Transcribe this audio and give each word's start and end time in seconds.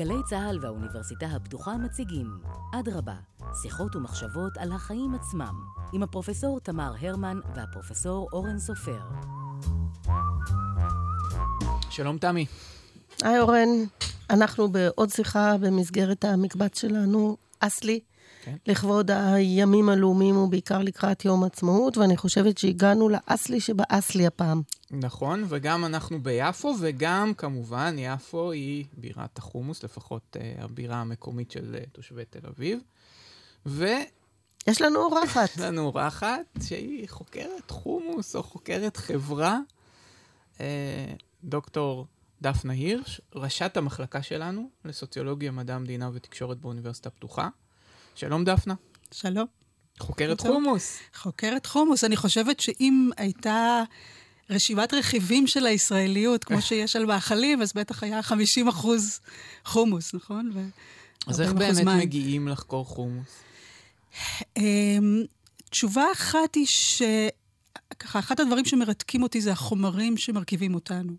גלי 0.00 0.22
צה"ל 0.28 0.58
והאוניברסיטה 0.62 1.26
הפתוחה 1.26 1.76
מציגים 1.76 2.26
אדרבה, 2.74 3.14
שיחות 3.62 3.96
ומחשבות 3.96 4.52
על 4.58 4.72
החיים 4.72 5.14
עצמם, 5.14 5.54
עם 5.92 6.02
הפרופסור 6.02 6.60
תמר 6.60 6.92
הרמן 7.00 7.40
והפרופסור 7.54 8.28
אורן 8.32 8.58
סופר. 8.58 9.00
שלום 11.90 12.18
תמי. 12.18 12.46
היי 13.22 13.40
אורן, 13.40 13.68
אנחנו 14.30 14.68
בעוד 14.68 15.10
שיחה 15.10 15.56
במסגרת 15.60 16.24
המקבץ 16.24 16.80
שלנו, 16.80 17.36
אסלי, 17.60 18.00
כן. 18.42 18.56
לכבוד 18.66 19.10
הימים 19.10 19.88
הלאומיים 19.88 20.36
ובעיקר 20.36 20.78
לקראת 20.78 21.24
יום 21.24 21.44
עצמאות, 21.44 21.96
ואני 21.96 22.16
חושבת 22.16 22.58
שהגענו 22.58 23.08
לאסלי 23.08 23.60
שבאסלי 23.60 24.26
הפעם. 24.26 24.62
נכון, 24.90 25.44
וגם 25.48 25.84
אנחנו 25.84 26.22
ביפו, 26.22 26.74
וגם 26.80 27.34
כמובן 27.34 27.96
יפו 27.98 28.50
היא 28.50 28.84
בירת 28.96 29.38
החומוס, 29.38 29.82
לפחות 29.82 30.36
uh, 30.36 30.64
הבירה 30.64 30.96
המקומית 30.96 31.50
של 31.50 31.76
uh, 31.78 31.90
תושבי 31.90 32.24
תל 32.30 32.46
אביב. 32.46 32.80
ו... 33.66 33.86
יש 34.66 34.82
לנו 34.82 34.98
אורחת. 34.98 35.50
יש 35.56 35.58
לנו 35.58 35.82
אורחת 35.82 36.58
שהיא 36.62 37.08
חוקרת 37.08 37.70
חומוס 37.70 38.36
או 38.36 38.42
חוקרת 38.42 38.96
חברה, 38.96 39.58
uh, 40.56 40.60
דוקטור 41.44 42.06
דפנה 42.42 42.72
הירש, 42.72 43.20
ראשת 43.34 43.76
המחלקה 43.76 44.22
שלנו 44.22 44.70
לסוציולוגיה, 44.84 45.50
מדע 45.50 45.74
המדינה 45.74 46.10
ותקשורת 46.12 46.58
באוניברסיטה 46.60 47.08
הפתוחה. 47.08 47.48
שלום 48.20 48.44
דפנה. 48.44 48.74
שלום. 49.12 49.46
חוקרת 49.98 50.40
חומוס. 50.40 50.98
חוקרת 51.14 51.66
חומוס. 51.66 52.04
אני 52.04 52.16
חושבת 52.16 52.60
שאם 52.60 53.10
הייתה 53.16 53.82
רשימת 54.50 54.94
רכיבים 54.94 55.46
של 55.46 55.66
הישראליות, 55.66 56.44
כמו 56.44 56.62
שיש 56.62 56.96
על 56.96 57.06
מאכלים, 57.06 57.62
אז 57.62 57.72
בטח 57.72 58.02
היה 58.02 58.22
50 58.22 58.68
אחוז 58.68 59.20
חומוס, 59.64 60.14
נכון? 60.14 60.50
אז 61.26 61.40
איך 61.40 61.52
באמת 61.52 61.84
מים. 61.84 61.98
מגיעים 61.98 62.48
לחקור 62.48 62.84
חומוס? 62.84 63.42
אמ, 64.56 65.22
תשובה 65.70 66.04
אחת 66.12 66.54
היא 66.54 66.66
ש... 66.66 67.02
ככה, 67.98 68.18
אחד 68.18 68.40
הדברים 68.40 68.64
שמרתקים 68.64 69.22
אותי 69.22 69.40
זה 69.40 69.52
החומרים 69.52 70.16
שמרכיבים 70.16 70.74
אותנו. 70.74 71.12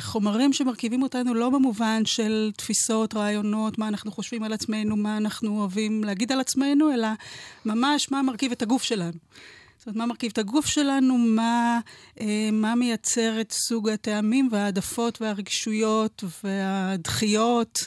חומרים 0.00 0.52
שמרכיבים 0.52 1.02
אותנו 1.02 1.34
לא 1.34 1.50
במובן 1.50 2.02
של 2.04 2.50
תפיסות, 2.56 3.14
רעיונות, 3.14 3.78
מה 3.78 3.88
אנחנו 3.88 4.12
חושבים 4.12 4.42
על 4.42 4.52
עצמנו, 4.52 4.96
מה 4.96 5.16
אנחנו 5.16 5.58
אוהבים 5.58 6.04
להגיד 6.04 6.32
על 6.32 6.40
עצמנו, 6.40 6.92
אלא 6.92 7.08
ממש 7.64 8.10
מה 8.10 8.22
מרכיב 8.22 8.52
את 8.52 8.62
הגוף 8.62 8.82
שלנו. 8.82 9.18
זאת 9.80 9.86
אומרת, 9.86 9.96
מה 9.96 10.06
מרכיב 10.06 10.30
את 10.32 10.38
הגוף 10.38 10.66
שלנו, 10.66 11.18
מה, 11.18 11.80
אה, 12.20 12.48
מה 12.52 12.74
מייצר 12.74 13.40
את 13.40 13.52
סוג 13.52 13.88
הטעמים 13.88 14.48
וההעדפות 14.52 15.22
והרגשויות 15.22 16.24
והדחיות. 16.44 17.78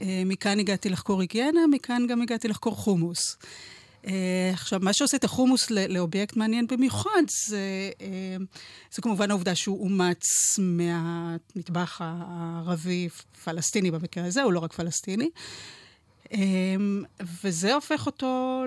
אה, 0.00 0.22
מכאן 0.26 0.58
הגעתי 0.58 0.88
לחקור 0.88 1.20
היגיינה, 1.20 1.60
מכאן 1.70 2.06
גם 2.06 2.22
הגעתי 2.22 2.48
לחקור 2.48 2.76
חומוס. 2.76 3.36
Uh, 4.04 4.08
עכשיו, 4.52 4.80
מה 4.82 4.92
שעושה 4.92 5.16
את 5.16 5.24
החומוס 5.24 5.70
לאובייקט 5.70 6.36
מעניין 6.36 6.66
במיוחד, 6.66 7.22
זה, 7.46 7.90
uh, 7.98 8.02
זה 8.94 9.02
כמובן 9.02 9.30
העובדה 9.30 9.54
שהוא 9.54 9.84
אומץ 9.84 10.24
מהמטבח 10.58 12.00
הערבי-פלסטיני 12.04 13.90
במקרה 13.90 14.24
הזה, 14.24 14.42
הוא 14.42 14.52
לא 14.52 14.58
רק 14.58 14.72
פלסטיני. 14.72 15.30
אמ, 16.32 17.04
וזה 17.44 17.74
הופך 17.74 18.06
אותו 18.06 18.64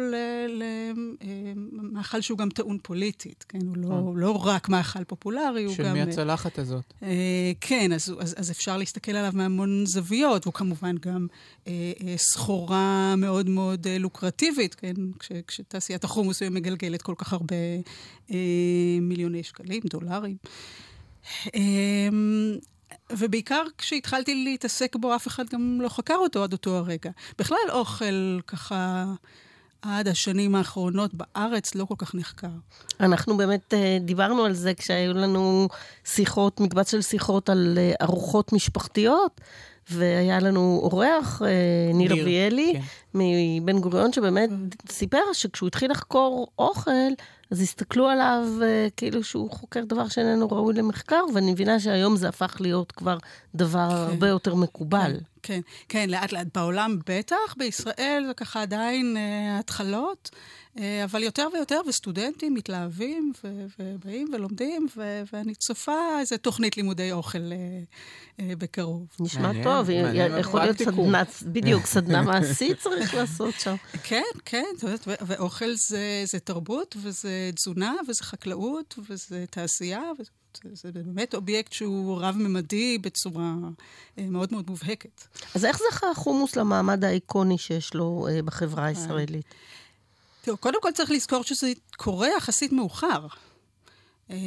למאכל 1.74 2.22
שהוא 2.22 2.38
גם 2.38 2.50
טעון 2.50 2.78
פוליטית, 2.82 3.46
כן? 3.50 3.60
הוא 3.68 3.78
לא, 3.78 3.90
אה. 3.90 4.12
לא 4.16 4.32
רק 4.46 4.70
מאכל 4.70 5.04
פופולרי, 5.04 5.64
הוא 5.64 5.76
גם... 5.78 5.86
של 5.86 5.94
מי 5.94 6.02
הצלחת 6.02 6.60
הזאת? 6.60 6.94
אה, 7.04 7.52
כן, 7.62 7.94
אז, 7.94 8.16
אז, 8.20 8.36
אז 8.38 8.52
אפשר 8.52 8.78
להסתכל 8.78 9.12
עליו 9.12 9.32
מהמון 9.36 9.86
זוויות, 9.86 10.48
והוא 10.48 10.54
כמובן 10.54 10.96
גם 10.98 11.28
אה, 11.68 11.92
סחורה 12.18 13.16
מאוד 13.18 13.50
מאוד 13.50 13.88
לוקרטיבית, 14.00 14.76
כן? 14.76 14.94
כש, 15.20 15.32
כשתעשיית 15.48 16.04
החומוס 16.04 16.44
מגלגלת 16.44 17.02
כל 17.02 17.16
כך 17.18 17.34
הרבה 17.34 17.56
מיליוני 19.02 19.44
שקלים, 19.44 19.82
דולרים. 19.90 20.38
ובעיקר 23.12 23.64
כשהתחלתי 23.78 24.44
להתעסק 24.44 24.96
בו, 24.96 25.16
אף 25.16 25.28
אחד 25.28 25.50
גם 25.50 25.80
לא 25.82 25.90
חקר 25.90 26.16
אותו 26.16 26.44
עד 26.44 26.54
אותו 26.54 26.78
הרגע. 26.78 27.12
בכלל 27.40 27.58
אוכל 27.70 28.40
ככה... 28.48 29.06
עד 29.84 30.08
השנים 30.08 30.56
האחרונות 30.56 31.12
בארץ 31.14 31.76
לא 31.76 31.86
כל 31.86 31.96
כך 31.98 32.16
נחקר. 32.16 32.48
אנחנו 33.00 33.38
באמת 33.38 33.74
אה, 33.74 33.98
דיברנו 34.02 34.46
על 34.46 34.54
זה 34.54 34.74
כשהיו 34.74 35.14
לנו 35.14 35.68
שיחות, 36.06 36.60
מקבץ 36.60 36.92
של 36.92 37.02
שיחות 37.02 37.50
על 37.50 37.78
אה, 37.78 37.94
ארוחות 38.02 38.54
משפחתיות, 38.54 39.42
והיה 39.90 40.40
לנו 40.40 40.80
אורח, 40.84 41.42
אה, 41.42 41.94
ניר 41.94 42.14
אביאלי, 42.14 42.74
כן. 42.74 42.82
מבן 43.14 43.80
גוריון, 43.80 44.14
שבאמת 44.14 44.50
סיפר 44.90 45.34
שכשהוא 45.34 45.68
התחיל 45.68 45.92
לחקור 45.92 46.48
אוכל, 46.60 46.92
אז 47.54 47.62
הסתכלו 47.62 48.10
עליו 48.10 48.46
uh, 48.60 48.92
כאילו 48.98 49.24
שהוא 49.24 49.52
חוקר 49.52 49.84
דבר 49.86 50.08
שאיננו 50.08 50.48
ראוי 50.48 50.74
למחקר, 50.74 51.22
ואני 51.34 51.52
מבינה 51.52 51.80
שהיום 51.80 52.16
זה 52.16 52.30
הפך 52.30 52.58
להיות 52.60 52.92
כבר 52.92 53.18
דבר 53.56 53.90
כן, 53.90 53.96
הרבה 53.96 54.28
יותר 54.28 54.56
מקובל. 54.56 55.18
כן, 55.44 55.60
כן, 55.90 56.10
לאט 56.10 56.32
לאט. 56.32 56.48
בעולם 56.56 57.00
בטח, 57.08 57.56
בישראל 57.58 58.24
זה 58.28 58.34
ככה 58.34 58.62
עדיין 58.62 59.18
uh, 59.18 59.60
התחלות. 59.60 60.30
אה, 60.80 61.04
אבל 61.04 61.24
יותר 61.24 61.48
ויותר, 61.54 61.82
וסטודנטים 61.88 62.54
מתלהבים 62.54 63.34
ו- 63.44 63.66
ובאים 63.80 64.28
ולומדים, 64.34 64.88
ו- 64.98 65.22
ואני 65.34 65.56
צופה 65.56 66.20
איזה 66.20 66.38
תוכנית 66.38 66.78
לימודי 66.78 67.12
אוכל 67.12 67.52
אה, 67.52 67.58
אה, 68.40 68.56
בקרוב. 68.56 69.08
נשמע 69.20 69.52
טוב, 69.64 69.90
יכול 70.40 70.60
להיות 70.60 70.78
סדנה, 70.78 71.24
בדיוק, 71.44 71.86
סדנה 71.86 72.22
מעשית 72.22 72.80
צריך 72.80 73.14
לעשות 73.14 73.54
שם. 73.60 73.76
כן, 74.08 74.22
כן, 74.46 74.66
ואוכל 75.06 75.74
זה, 75.76 76.24
זה 76.26 76.40
תרבות, 76.40 76.96
וזה 77.02 77.50
תזונה, 77.56 77.94
וזה 78.08 78.24
חקלאות, 78.24 79.00
וזה 79.10 79.46
תעשייה, 79.50 80.02
וזה... 80.20 80.30
זה 80.74 80.92
באמת 80.92 81.36
אובייקט 81.36 81.74
שהוא 81.74 82.22
רב-ממדי 82.22 82.98
בצורה 82.98 83.54
מאוד 84.18 84.52
מאוד 84.52 84.66
מובהקת. 84.70 85.22
אז 85.56 85.66
איך 85.66 85.80
זכה 85.92 86.12
החומוס 86.12 86.56
למעמד 86.56 87.04
האיקוני 87.04 87.58
שיש 87.58 87.94
לו 87.94 88.28
בחברה 88.46 88.86
הישראלית? 88.86 89.46
תראו, 90.42 90.58
קודם 90.58 90.82
כל 90.82 90.92
צריך 90.92 91.12
לזכור 91.12 91.44
שזה 91.44 91.72
קורה 91.98 92.28
יחסית 92.38 92.72
מאוחר. 92.72 93.28
אה, 94.32 94.38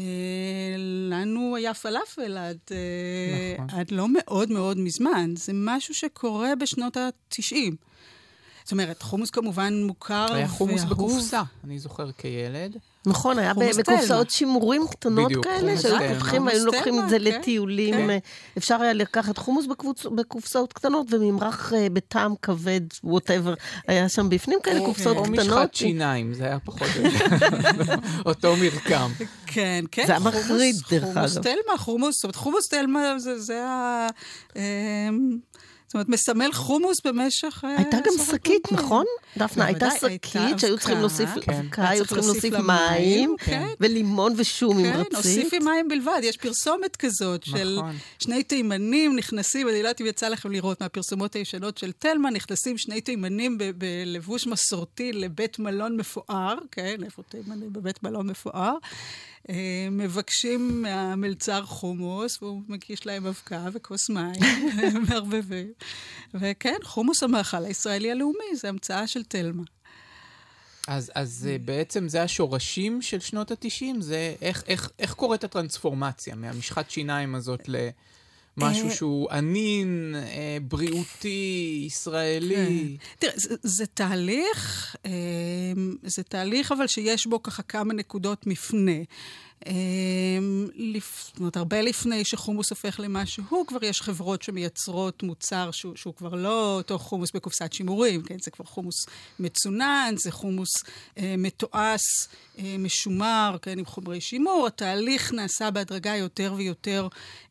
לנו 1.10 1.56
היה 1.56 1.74
פלאפל 1.74 2.36
עד, 2.36 2.58
אה, 2.70 3.64
נכון. 3.64 3.80
עד 3.80 3.90
לא 3.90 4.06
מאוד 4.12 4.50
מאוד 4.50 4.78
מזמן. 4.78 5.34
זה 5.36 5.52
משהו 5.54 5.94
שקורה 5.94 6.54
בשנות 6.54 6.96
ה-90. 6.96 7.74
זאת 8.66 8.72
אומרת, 8.72 9.02
חומוס 9.02 9.30
כמובן 9.30 9.82
מוכר 9.82 10.26
היה 10.34 10.48
חומוס 10.48 10.84
בקופסה, 10.84 11.42
אני 11.64 11.78
זוכר 11.78 12.12
כילד. 12.12 12.76
נכון, 13.06 13.38
היה 13.38 13.54
בקופסאות 13.54 14.30
שימורים 14.30 14.82
קטנות 14.90 15.32
כאלה, 15.42 15.78
שהיו 15.78 16.14
לוקחים, 16.14 16.48
היו 16.48 16.64
לוקחים 16.64 17.00
את 17.00 17.08
זה 17.08 17.16
כן, 17.18 17.24
לטיולים. 17.24 17.94
כן. 17.94 18.10
אה, 18.10 18.18
אפשר 18.58 18.82
היה 18.82 18.92
לקחת 18.92 19.38
חומוס 19.38 19.66
בקופסאות 20.14 20.72
קטנות 20.72 21.06
וממרח 21.10 21.72
אה, 21.72 21.86
בטעם 21.92 22.34
כבד, 22.42 22.80
ווטאבר, 23.04 23.54
היה 23.88 24.08
שם 24.08 24.28
בפנים 24.28 24.58
כאלה 24.62 24.86
קופסאות 24.86 25.16
קטנות. 25.16 25.38
או 25.38 25.44
משחת 25.44 25.74
שיניים, 25.74 26.34
זה 26.34 26.44
היה 26.44 26.58
פחות 26.58 26.88
אותו 28.26 28.56
מרקם. 28.56 29.10
כן, 29.46 29.84
כן. 29.90 30.06
זה 30.06 30.12
היה 30.12 30.20
מחריד, 30.20 30.76
דרך 30.90 31.04
אגב. 31.04 31.14
חומוס 31.14 31.38
תלמה, 31.38 31.78
חומוס, 31.78 32.14
זאת 32.14 32.24
אומרת, 32.24 32.36
חומוס 32.36 32.68
תלמה 32.68 33.14
זה 33.18 33.64
ה... 33.64 34.06
זאת 35.86 35.94
אומרת, 35.94 36.08
מסמל 36.08 36.52
חומוס 36.52 36.96
במשך... 37.04 37.64
אה, 37.64 37.76
הייתה 37.76 37.96
גם 37.96 38.24
שקית, 38.30 38.72
נכון? 38.72 39.04
דפנה, 39.36 39.64
הייתה 39.64 39.88
שקית 40.00 40.58
שהיו 40.58 40.78
צריכים 40.78 40.98
להוסיף 40.98 41.28
אבקה, 41.36 41.88
היו 41.88 42.06
צריכים 42.06 42.24
להוסיף 42.24 42.54
מים, 42.54 43.36
כן. 43.38 43.66
ולימון 43.80 44.32
ושום 44.36 44.78
עם 44.78 44.86
רצית. 44.86 45.10
כן, 45.10 45.16
הוסיפי 45.16 45.58
מים 45.58 45.88
בלבד. 45.88 46.20
יש 46.22 46.36
פרסומת 46.36 46.96
כזאת 46.96 47.44
של 47.44 47.76
נכון. 47.78 47.96
שני 48.18 48.42
תימנים 48.42 49.16
נכנסים, 49.16 49.68
אני 49.68 49.74
לא 49.74 49.88
יודעת 49.88 50.00
אם 50.00 50.06
יצא 50.06 50.28
לכם 50.28 50.52
לראות 50.52 50.82
מהפרסומות 50.82 51.34
הישנות 51.34 51.78
של 51.78 51.92
תלמה, 51.92 52.30
נכנסים 52.30 52.78
שני 52.78 53.00
תימנים 53.00 53.58
בלבוש 53.78 54.46
מסורתי 54.46 55.12
לבית 55.12 55.58
מלון 55.58 55.96
מפואר, 55.96 56.58
כן, 56.70 56.96
איפה 57.04 57.22
תימנים 57.22 57.72
בבית 57.72 58.02
מלון 58.02 58.26
מפואר. 58.26 58.74
אה, 59.50 59.88
מבקשים 59.90 60.82
מהמלצר 60.82 61.64
חומוס, 61.64 62.42
והוא 62.42 62.62
מגיש 62.68 63.06
להם 63.06 63.26
אבקה 63.26 63.64
וכוס 63.72 64.10
מים, 64.10 64.40
מערבבים. 65.08 65.66
וכן, 66.34 66.76
חומוס 66.82 67.22
המאכל 67.22 67.64
הישראלי 67.64 68.10
הלאומי, 68.10 68.56
זה 68.56 68.68
המצאה 68.68 69.06
של 69.06 69.24
תלמה. 69.24 69.62
אז, 70.88 71.12
אז 71.14 71.48
mm. 71.48 71.66
בעצם 71.66 72.08
זה 72.08 72.22
השורשים 72.22 73.02
של 73.02 73.20
שנות 73.20 73.50
ה-90? 73.50 74.00
זה 74.00 74.34
איך, 74.42 74.62
איך, 74.66 74.90
איך 74.98 75.14
קורית 75.14 75.44
הטרנספורמציה 75.44 76.34
מהמשחת 76.34 76.90
שיניים 76.90 77.34
הזאת 77.34 77.68
ל... 77.68 77.88
משהו 78.56 78.88
אה, 78.88 78.94
שהוא 78.94 79.30
ענין, 79.30 80.14
אה, 80.16 80.58
בריאותי, 80.68 81.82
ישראלי. 81.86 82.96
כן. 83.00 83.16
תראה, 83.18 83.32
זה, 83.36 83.54
זה 83.62 83.86
תהליך, 83.86 84.96
אה, 85.06 85.12
זה 86.02 86.22
תהליך 86.22 86.72
אבל 86.72 86.86
שיש 86.86 87.26
בו 87.26 87.42
ככה 87.42 87.62
כמה 87.62 87.94
נקודות 87.94 88.46
מפנה. 88.46 89.00
זאת 89.64 91.38
אומרת, 91.38 91.56
הרבה 91.56 91.82
לפני 91.82 92.24
שחומוס 92.24 92.70
הופך 92.70 93.00
למה 93.00 93.26
שהוא, 93.26 93.66
כבר 93.66 93.84
יש 93.84 94.02
חברות 94.02 94.42
שמייצרות 94.42 95.22
מוצר 95.22 95.70
שהוא, 95.70 95.96
שהוא 95.96 96.14
כבר 96.14 96.34
לא 96.34 96.76
אותו 96.76 96.98
חומוס 96.98 97.30
בקופסת 97.34 97.72
שימורים, 97.72 98.22
כן? 98.22 98.36
זה 98.42 98.50
כבר 98.50 98.64
חומוס 98.64 99.06
מצונן, 99.40 100.14
זה 100.16 100.32
חומוס 100.32 100.70
אה, 101.18 101.34
מתועש, 101.38 102.02
אה, 102.58 102.76
משומר, 102.78 103.56
כן? 103.62 103.78
עם 103.78 103.84
חומרי 103.84 104.20
שימור. 104.20 104.66
התהליך 104.66 105.32
נעשה 105.32 105.70
בהדרגה 105.70 106.16
יותר 106.16 106.54
ויותר... 106.56 107.08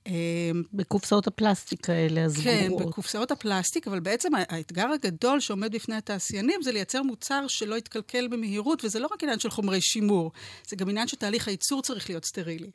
אה, 0.07 0.51
בקופסאות 0.73 1.27
הפלסטיק 1.27 1.89
האלה, 1.89 2.25
הסגורות. 2.25 2.81
כן, 2.81 2.89
בקופסאות 2.89 3.31
הפלסטיק, 3.31 3.87
אבל 3.87 3.99
בעצם 3.99 4.29
האתגר 4.35 4.87
הגדול 4.91 5.39
שעומד 5.39 5.75
בפני 5.75 5.95
התעשיינים 5.95 6.61
זה 6.61 6.71
לייצר 6.71 7.03
מוצר 7.03 7.47
שלא 7.47 7.75
יתקלקל 7.75 8.27
במהירות, 8.27 8.85
וזה 8.85 8.99
לא 8.99 9.07
רק 9.11 9.23
עניין 9.23 9.39
של 9.39 9.49
חומרי 9.49 9.81
שימור, 9.81 10.31
זה 10.67 10.75
גם 10.75 10.89
עניין 10.89 11.07
שתהליך 11.07 11.47
הייצור 11.47 11.81
צריך 11.95 12.09
להיות 12.09 12.25
סטרילי. 12.25 12.71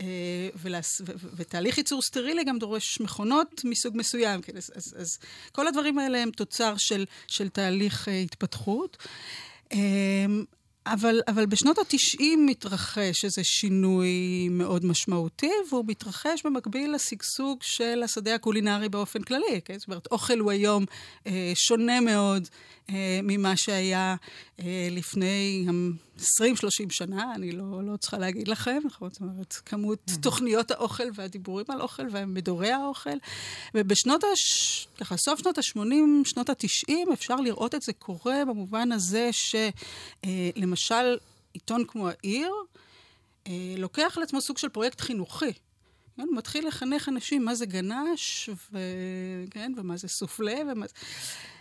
אה, 0.00 0.48
ולס... 0.54 1.00
ו... 1.00 1.12
ותהליך 1.36 1.78
ייצור 1.78 2.02
סטרילי 2.02 2.44
גם 2.44 2.58
דורש 2.58 3.00
מכונות 3.00 3.60
מסוג 3.64 3.96
מסוים. 3.96 4.42
כן? 4.42 4.56
אז, 4.56 4.70
אז, 4.74 4.94
אז 4.98 5.18
כל 5.52 5.68
הדברים 5.68 5.98
האלה 5.98 6.18
הם 6.18 6.30
תוצר 6.30 6.74
של, 6.76 7.04
של 7.26 7.48
תהליך 7.48 8.08
uh, 8.08 8.10
התפתחות. 8.10 8.96
Um, 9.72 9.76
אבל, 10.86 11.20
אבל 11.28 11.46
בשנות 11.46 11.78
ה-90 11.78 12.22
מתרחש 12.46 13.24
איזה 13.24 13.44
שינוי 13.44 14.48
מאוד 14.50 14.84
משמעותי, 14.84 15.50
והוא 15.70 15.84
מתרחש 15.88 16.42
במקביל 16.44 16.94
לשגשוג 16.94 17.58
של 17.62 18.02
השדה 18.04 18.34
הקולינרי 18.34 18.88
באופן 18.88 19.22
כללי. 19.22 19.60
כן? 19.64 19.78
זאת 19.78 19.88
אומרת, 19.88 20.06
אוכל 20.10 20.38
הוא 20.38 20.50
היום 20.50 20.84
אה, 21.26 21.52
שונה 21.54 22.00
מאוד 22.00 22.48
אה, 22.81 22.81
ממה 23.22 23.56
שהיה 23.56 24.16
אה, 24.60 24.88
לפני 24.90 25.66
20-30 26.18 26.22
שנה, 26.90 27.34
אני 27.34 27.52
לא, 27.52 27.82
לא 27.82 27.96
צריכה 27.96 28.18
להגיד 28.18 28.48
לכם, 28.48 28.78
נכון? 28.84 29.10
זאת 29.10 29.20
אומרת, 29.20 29.54
כמות. 29.66 30.10
תוכניות 30.20 30.70
האוכל 30.70 31.04
והדיבורים 31.14 31.66
על 31.68 31.80
אוכל 31.80 32.02
ומדורי 32.10 32.70
האוכל. 32.70 33.16
ובשנות, 33.74 34.24
הש... 34.32 34.88
ככה, 34.98 35.16
סוף 35.16 35.38
שנות 35.38 35.58
ה-80, 35.58 36.24
שנות 36.24 36.50
ה-90, 36.50 37.12
אפשר 37.12 37.36
לראות 37.36 37.74
את 37.74 37.82
זה 37.82 37.92
קורה 37.92 38.44
במובן 38.48 38.92
הזה 38.92 39.30
שלמשל, 39.32 40.94
אה, 40.94 41.14
עיתון 41.52 41.84
כמו 41.88 42.08
העיר, 42.08 42.52
אה, 43.46 43.74
לוקח 43.78 44.14
על 44.16 44.22
עצמו 44.22 44.40
סוג 44.40 44.58
של 44.58 44.68
פרויקט 44.68 45.00
חינוכי. 45.00 45.52
כן? 46.16 46.22
הוא 46.22 46.36
מתחיל 46.36 46.68
לחנך 46.68 47.08
אנשים 47.08 47.44
מה 47.44 47.54
זה 47.54 47.66
גנש, 47.66 48.50
ו... 48.72 48.78
כן? 49.50 49.72
ומה 49.76 49.96
זה 49.96 50.08
סופלה, 50.08 50.60
ומה... 50.72 50.86
אמ, 50.86 51.51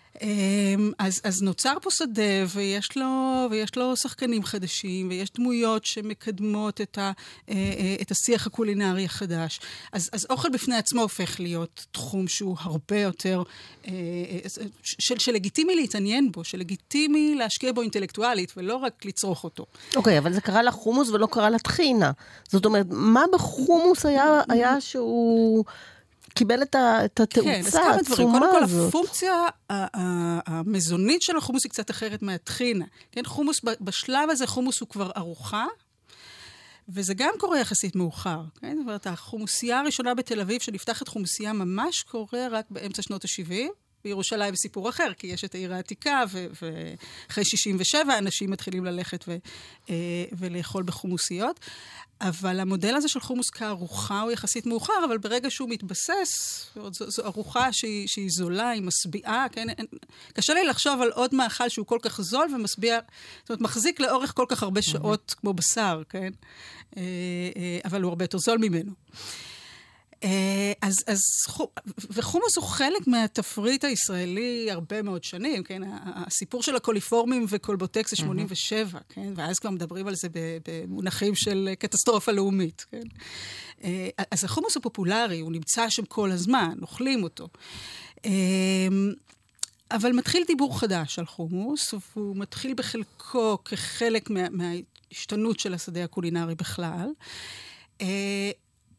אז, 1.00 1.22
אז 1.24 1.42
נוצר 1.42 1.74
פה 1.82 1.92
שדה, 1.92 2.46
ויש 2.48 2.98
לו, 2.98 3.48
ויש 3.52 3.76
לו 3.76 3.96
שחקנים 3.96 4.44
חדשים, 4.44 5.10
ויש 5.10 5.32
דמויות 5.32 5.86
שמקדמות 5.86 6.82
את, 6.82 6.98
ה, 6.98 7.12
אה, 7.50 7.56
אה, 7.56 7.96
את 8.02 8.12
השיח 8.12 8.48
הקולינרי 8.48 9.06
החדש. 9.06 9.60
אז, 9.92 10.10
אז 10.14 10.28
אוכל 10.30 10.50
בפני 10.50 10.76
עצמו 10.76 11.02
הופך 11.02 11.40
להיות 11.40 11.86
תחום 11.92 12.28
שהוא 12.28 12.58
הרבה 12.60 13.00
יותר, 13.00 13.44
אה, 13.88 13.94
של, 14.84 15.20
שלגיטימי 15.20 15.76
להתעניין 15.76 16.32
בו, 16.32 16.44
שלגיטימי 16.44 17.36
להשקיע 17.36 17.72
בו 17.72 17.82
אינטלקטואלית, 17.82 18.54
ולא 18.58 18.76
רק 18.76 19.06
לצרוך 19.06 19.44
אותו. 19.44 19.66
אוקיי, 19.96 20.16
okay, 20.16 20.20
אבל 20.20 20.34
זה 20.34 20.42
קרה 20.42 20.64
לחומוס 20.64 21.10
ולא 21.10 21.28
קרה 21.32 21.50
לטחינה. 21.50 22.12
זאת 22.48 22.66
אומרת, 22.66 22.86
מה 22.90 23.24
בחומוס 23.34 24.06
היה, 24.06 24.42
היה 24.50 24.82
שהוא... 24.82 25.66
קיבל 26.34 26.62
את, 26.62 26.76
התאוצה 26.76 27.40
העצומה 27.42 27.58
הזאת. 27.60 27.66
כן, 27.66 27.66
אז 27.66 27.76
כמה 27.76 28.02
דברים. 28.04 28.32
קודם 28.32 28.52
כל, 28.52 28.88
הפונקציה 28.88 29.34
המזונית 30.48 31.22
של 31.22 31.38
החומוס 31.38 31.64
היא 31.64 31.70
קצת 31.70 31.92
אחרת 31.92 32.22
מהטחינה. 32.22 32.86
כן, 33.12 33.26
חומוס, 33.26 33.62
בשלב 33.82 34.30
הזה 34.30 34.48
חומוס 34.48 34.80
הוא 34.80 34.90
כבר 34.90 35.12
ארוחה, 35.18 35.66
וזה 36.90 37.14
גם 37.14 37.34
קורה 37.38 37.60
יחסית 37.60 37.96
מאוחר. 37.96 38.42
כן? 38.62 38.76
זאת 38.78 38.82
אומרת, 38.82 39.08
החומוסייה 39.08 39.80
הראשונה 39.80 40.14
בתל 40.14 40.40
אביב, 40.42 40.62
שנפתחת 40.62 41.08
חומוסייה 41.08 41.54
ממש 41.54 42.04
קורה 42.04 42.48
רק 42.52 42.66
באמצע 42.70 43.02
שנות 43.02 43.26
ה-70. 43.26 43.56
בירושלים 44.04 44.56
סיפור 44.56 44.90
אחר, 44.90 45.14
כי 45.18 45.28
יש 45.28 45.44
את 45.44 45.56
העיר 45.56 45.74
העתיקה, 45.74 46.24
ואחרי 46.32 47.46
67 47.46 48.18
אנשים 48.18 48.52
מתחילים 48.52 48.86
ללכת 48.86 49.26
ו, 49.28 49.36
אה, 49.90 49.96
ולאכול 50.32 50.84
בחומוסיות. 50.84 51.60
אבל 52.22 52.60
המודל 52.60 52.96
הזה 52.96 53.08
של 53.08 53.20
חומוס 53.20 53.50
כארוחה 53.50 54.22
הוא 54.22 54.32
יחסית 54.32 54.66
מאוחר, 54.66 54.94
אבל 55.08 55.18
ברגע 55.18 55.50
שהוא 55.50 55.70
מתבסס, 55.70 56.66
זו, 56.76 56.90
זו 56.92 57.26
ארוחה 57.26 57.74
שהיא, 57.74 58.08
שהיא 58.08 58.30
זולה, 58.30 58.70
היא 58.70 58.82
משביעה, 58.82 59.46
כן? 59.52 59.70
אין, 59.70 59.86
קשה 60.34 60.54
לי 60.54 60.64
לחשוב 60.64 61.02
על 61.02 61.12
עוד 61.12 61.36
מאכל 61.36 61.70
שהוא 61.70 61.86
כל 61.86 62.00
כך 62.02 62.22
זול 62.22 62.48
ומשביע, 62.56 63.00
זאת 63.42 63.50
אומרת, 63.50 63.62
מחזיק 63.62 64.00
לאורך 64.00 64.34
כל 64.36 64.46
כך 64.50 64.64
הרבה 64.64 64.82
שעות 64.82 65.36
כמו 65.38 65.54
בשר, 65.54 66.02
כן? 66.10 66.32
אה, 66.98 67.02
אה, 67.56 67.80
אבל 67.86 68.02
הוא 68.02 68.10
הרבה 68.10 68.24
יותר 68.24 68.38
זול 68.38 68.58
ממנו. 68.58 68.92
אה, 70.24 70.72
אז, 70.82 70.96
אז, 71.08 71.22
וחומוס 72.10 72.58
הוא 72.58 72.66
חלק 72.66 73.08
מהתפריט 73.08 73.84
הישראלי 73.84 74.72
הרבה 74.72 75.02
מאוד 75.02 75.24
שנים, 75.24 75.64
כן? 75.64 75.82
הסיפור 76.06 76.64
של 76.64 76.76
הקוליפורמים 76.76 77.46
וקולבוטק 77.50 78.08
זה 78.08 78.16
87, 78.16 79.00
mm-hmm. 79.00 79.14
כן? 79.14 79.34
ואז 79.36 79.60
כבר 79.60 79.70
מדברים 79.70 80.08
על 80.08 80.16
זה 80.16 80.28
במונחים 80.68 81.36
של 81.36 81.70
קטסטרופה 81.80 82.32
לאומית, 82.32 82.86
כן? 82.92 83.08
אה, 83.84 84.10
אז 84.32 84.44
החומוס 84.44 84.76
הוא 84.76 84.84
פופולרי, 84.84 85.40
הוא 85.40 85.52
נמצא 85.52 85.90
שם 85.90 86.06
כל 86.06 86.32
הזמן, 86.32 86.74
אוכלים 86.82 87.24
אותו. 87.24 87.48
אה, 88.26 88.32
אבל 89.92 90.12
מתחיל 90.12 90.44
דיבור 90.48 90.80
חדש 90.80 91.20
על 91.20 91.26
חומוס, 91.26 91.94
והוא 91.94 92.36
מתחיל 92.36 92.74
בחלקו 92.74 93.58
כחלק 93.66 94.30
מה, 94.30 94.42
מההשתנות 94.50 95.60
של 95.60 95.74
השדה 95.74 96.04
הקולינרי 96.04 96.56
בכלל. 96.56 97.10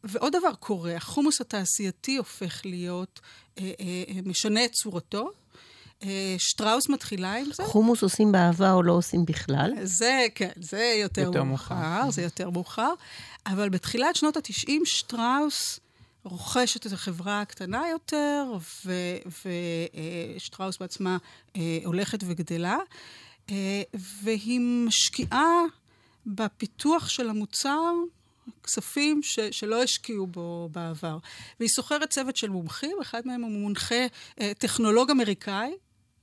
ועוד 0.03 0.35
דבר 0.39 0.55
קורה, 0.55 0.95
החומוס 0.95 1.41
התעשייתי 1.41 2.17
הופך 2.17 2.61
להיות, 2.65 3.19
אה, 3.59 3.71
אה, 3.79 4.03
אה, 4.07 4.19
משנה 4.25 4.65
את 4.65 4.71
צורתו. 4.71 5.31
אה, 6.03 6.35
שטראוס 6.37 6.89
מתחילה 6.89 7.33
עם 7.33 7.45
זה. 7.53 7.63
חומוס 7.65 8.03
עושים 8.03 8.31
באהבה 8.31 8.73
או 8.73 8.83
לא 8.83 8.93
עושים 8.93 9.25
בכלל? 9.25 9.71
זה, 9.83 10.27
כן, 10.35 10.49
זה 10.55 10.97
יותר, 11.01 11.21
יותר 11.21 11.43
מאוחר, 11.43 11.75
מאוחר, 11.75 12.11
זה 12.11 12.21
יותר 12.21 12.49
מאוחר. 12.49 12.93
אבל 13.45 13.69
בתחילת 13.69 14.15
שנות 14.15 14.37
ה-90 14.37 14.71
שטראוס 14.85 15.79
רוכשת 16.23 16.87
את 16.87 16.91
החברה 16.91 17.41
הקטנה 17.41 17.83
יותר, 17.91 18.53
ושטראוס 20.35 20.75
אה, 20.75 20.79
בעצמה 20.79 21.17
אה, 21.55 21.79
הולכת 21.85 22.19
וגדלה, 22.25 22.77
אה, 23.49 23.81
והיא 24.23 24.59
משקיעה 24.59 25.51
בפיתוח 26.25 27.09
של 27.09 27.29
המוצר 27.29 27.93
כספים 28.63 29.23
ש, 29.23 29.39
שלא 29.39 29.83
השקיעו 29.83 30.27
בו 30.27 30.69
בעבר. 30.71 31.17
והיא 31.59 31.69
שוכרת 31.75 32.09
צוות 32.09 32.35
של 32.35 32.49
מומחים, 32.49 32.97
אחד 33.01 33.21
מהם 33.25 33.41
הוא 33.41 33.51
מונחה 33.51 34.05
אה, 34.41 34.51
טכנולוג 34.57 35.11
אמריקאי 35.11 35.71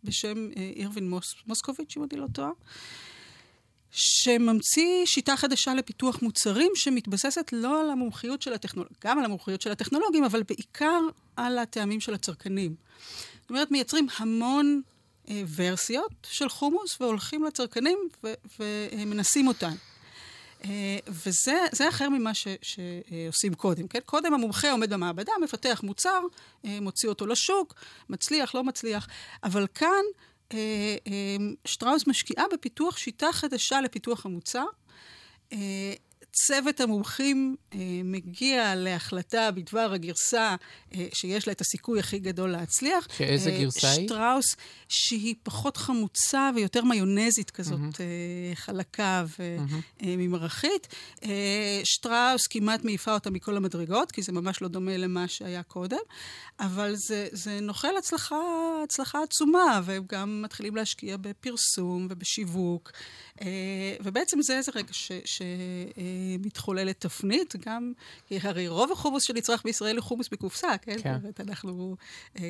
בשם 0.04 0.48
אה, 0.56 0.70
אירווין 0.76 1.10
מוס, 1.10 1.34
מוסקוביץ', 1.46 1.96
אם 1.96 2.04
אני 2.10 2.20
לא 2.20 2.26
טועה, 2.32 2.50
שממציא 3.90 5.06
שיטה 5.06 5.36
חדשה 5.36 5.74
לפיתוח 5.74 6.22
מוצרים 6.22 6.72
שמתבססת 6.74 7.50
לא 7.52 7.80
על 7.80 7.90
המומחיות 7.90 8.42
של 8.42 8.52
הטכנולוגים, 8.52 8.96
גם 9.04 9.18
על 9.18 9.24
המומחיות 9.24 9.62
של 9.62 9.70
הטכנולוגים, 9.70 10.24
אבל 10.24 10.42
בעיקר 10.42 11.00
על 11.36 11.58
הטעמים 11.58 12.00
של 12.00 12.14
הצרכנים. 12.14 12.74
זאת 13.40 13.50
אומרת, 13.50 13.70
מייצרים 13.70 14.06
המון 14.16 14.82
אה, 15.28 15.42
ורסיות 15.56 16.12
של 16.30 16.48
חומוס 16.48 17.00
והולכים 17.00 17.44
לצרכנים 17.44 17.98
ומנסים 18.58 19.48
אותן. 19.48 19.74
אה, 20.64 20.98
וזה 21.08 21.88
אחר 21.88 22.08
ממה 22.08 22.34
ש, 22.34 22.48
שעושים 22.62 23.54
קודם, 23.54 23.88
כן? 23.88 23.98
קודם 24.06 24.34
המומחה 24.34 24.70
עומד 24.70 24.92
במעבדה, 24.92 25.32
מפתח 25.42 25.80
מוצר, 25.84 26.20
אה, 26.64 26.78
מוציא 26.80 27.08
אותו 27.08 27.26
לשוק, 27.26 27.74
מצליח, 28.08 28.54
לא 28.54 28.64
מצליח, 28.64 29.08
אבל 29.44 29.66
כאן 29.74 30.04
אה, 30.52 30.56
שטראוס 31.64 32.06
משקיעה 32.06 32.44
בפיתוח 32.52 32.96
שיטה 32.96 33.32
חדשה 33.32 33.80
לפיתוח 33.80 34.26
המוצר. 34.26 34.64
צוות 36.32 36.80
המומחים 36.80 37.56
אה, 37.74 37.78
מגיע 38.04 38.74
להחלטה 38.74 39.50
בדבר 39.50 39.92
הגרסה 39.92 40.56
אה, 40.94 41.06
שיש 41.12 41.46
לה 41.46 41.52
את 41.52 41.60
הסיכוי 41.60 41.98
הכי 42.00 42.18
גדול 42.18 42.50
להצליח. 42.50 43.08
שאיזה 43.18 43.50
אה, 43.50 43.60
גרסה 43.60 43.90
היא? 43.90 44.06
שטראוס, 44.08 44.56
שהיא 44.88 45.34
פחות 45.42 45.76
חמוצה 45.76 46.50
ויותר 46.54 46.84
מיונזית 46.84 47.50
כזאת, 47.50 47.78
mm-hmm. 47.78 48.00
אה, 48.00 48.54
חלקה 48.54 49.24
וממרחית. 50.02 50.88
Mm-hmm. 50.90 51.24
אה, 51.24 51.80
שטראוס 51.84 52.46
כמעט 52.46 52.84
מעיפה 52.84 53.14
אותה 53.14 53.30
מכל 53.30 53.56
המדרגות, 53.56 54.12
כי 54.12 54.22
זה 54.22 54.32
ממש 54.32 54.62
לא 54.62 54.68
דומה 54.68 54.96
למה 54.96 55.28
שהיה 55.28 55.62
קודם, 55.62 55.98
אבל 56.60 56.94
זה, 56.96 57.28
זה 57.32 57.60
נוחל 57.60 57.96
הצלחה 57.98 58.36
הצלחה 58.84 59.22
עצומה, 59.22 59.80
והם 59.84 60.02
גם 60.12 60.42
מתחילים 60.42 60.76
להשקיע 60.76 61.16
בפרסום 61.16 62.06
ובשיווק. 62.10 62.92
ובעצם 64.00 64.42
זה 64.42 64.56
איזה 64.56 64.72
רגע 64.74 64.92
שמתחוללת 66.20 67.00
תפנית, 67.00 67.54
גם, 67.66 67.92
כי 68.26 68.38
הרי 68.42 68.68
רוב 68.68 68.92
החומוס 68.92 69.22
שנצרך 69.22 69.62
בישראל 69.64 69.96
הוא 69.96 70.04
חומוס 70.04 70.28
בקופסה, 70.32 70.68
כן? 70.82 70.92
כן. 70.92 71.14
זאת 71.14 71.22
אומרת, 71.22 71.40
אנחנו, 71.40 71.96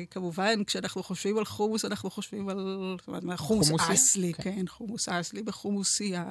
כמובן, 0.09 0.63
כשאנחנו 0.63 1.03
חושבים 1.03 1.37
על 1.37 1.45
חומוס, 1.45 1.85
אנחנו 1.85 2.09
חושבים 2.09 2.49
על 2.49 3.37
חומוס 3.37 3.71
אסלי, 3.79 4.33
כן. 4.33 4.55
כן, 4.55 4.67
חומוס 4.67 5.09
אסלי 5.09 5.43
בחומוסייה, 5.43 6.25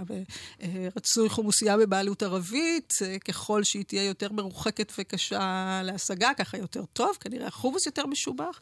ורצוי 0.61 1.29
חומוסייה 1.29 1.77
בבעלות 1.77 2.23
ערבית, 2.23 2.95
ככל 3.25 3.65
שהיא 3.65 3.85
תהיה 3.85 4.05
יותר 4.05 4.33
מרוחקת 4.33 4.93
וקשה 4.99 5.81
להשגה, 5.85 6.31
ככה 6.37 6.59
יותר 6.59 6.85
טוב, 6.85 7.17
כנראה 7.21 7.47
החומוס 7.47 7.87
יותר 7.87 8.07
משובח. 8.07 8.61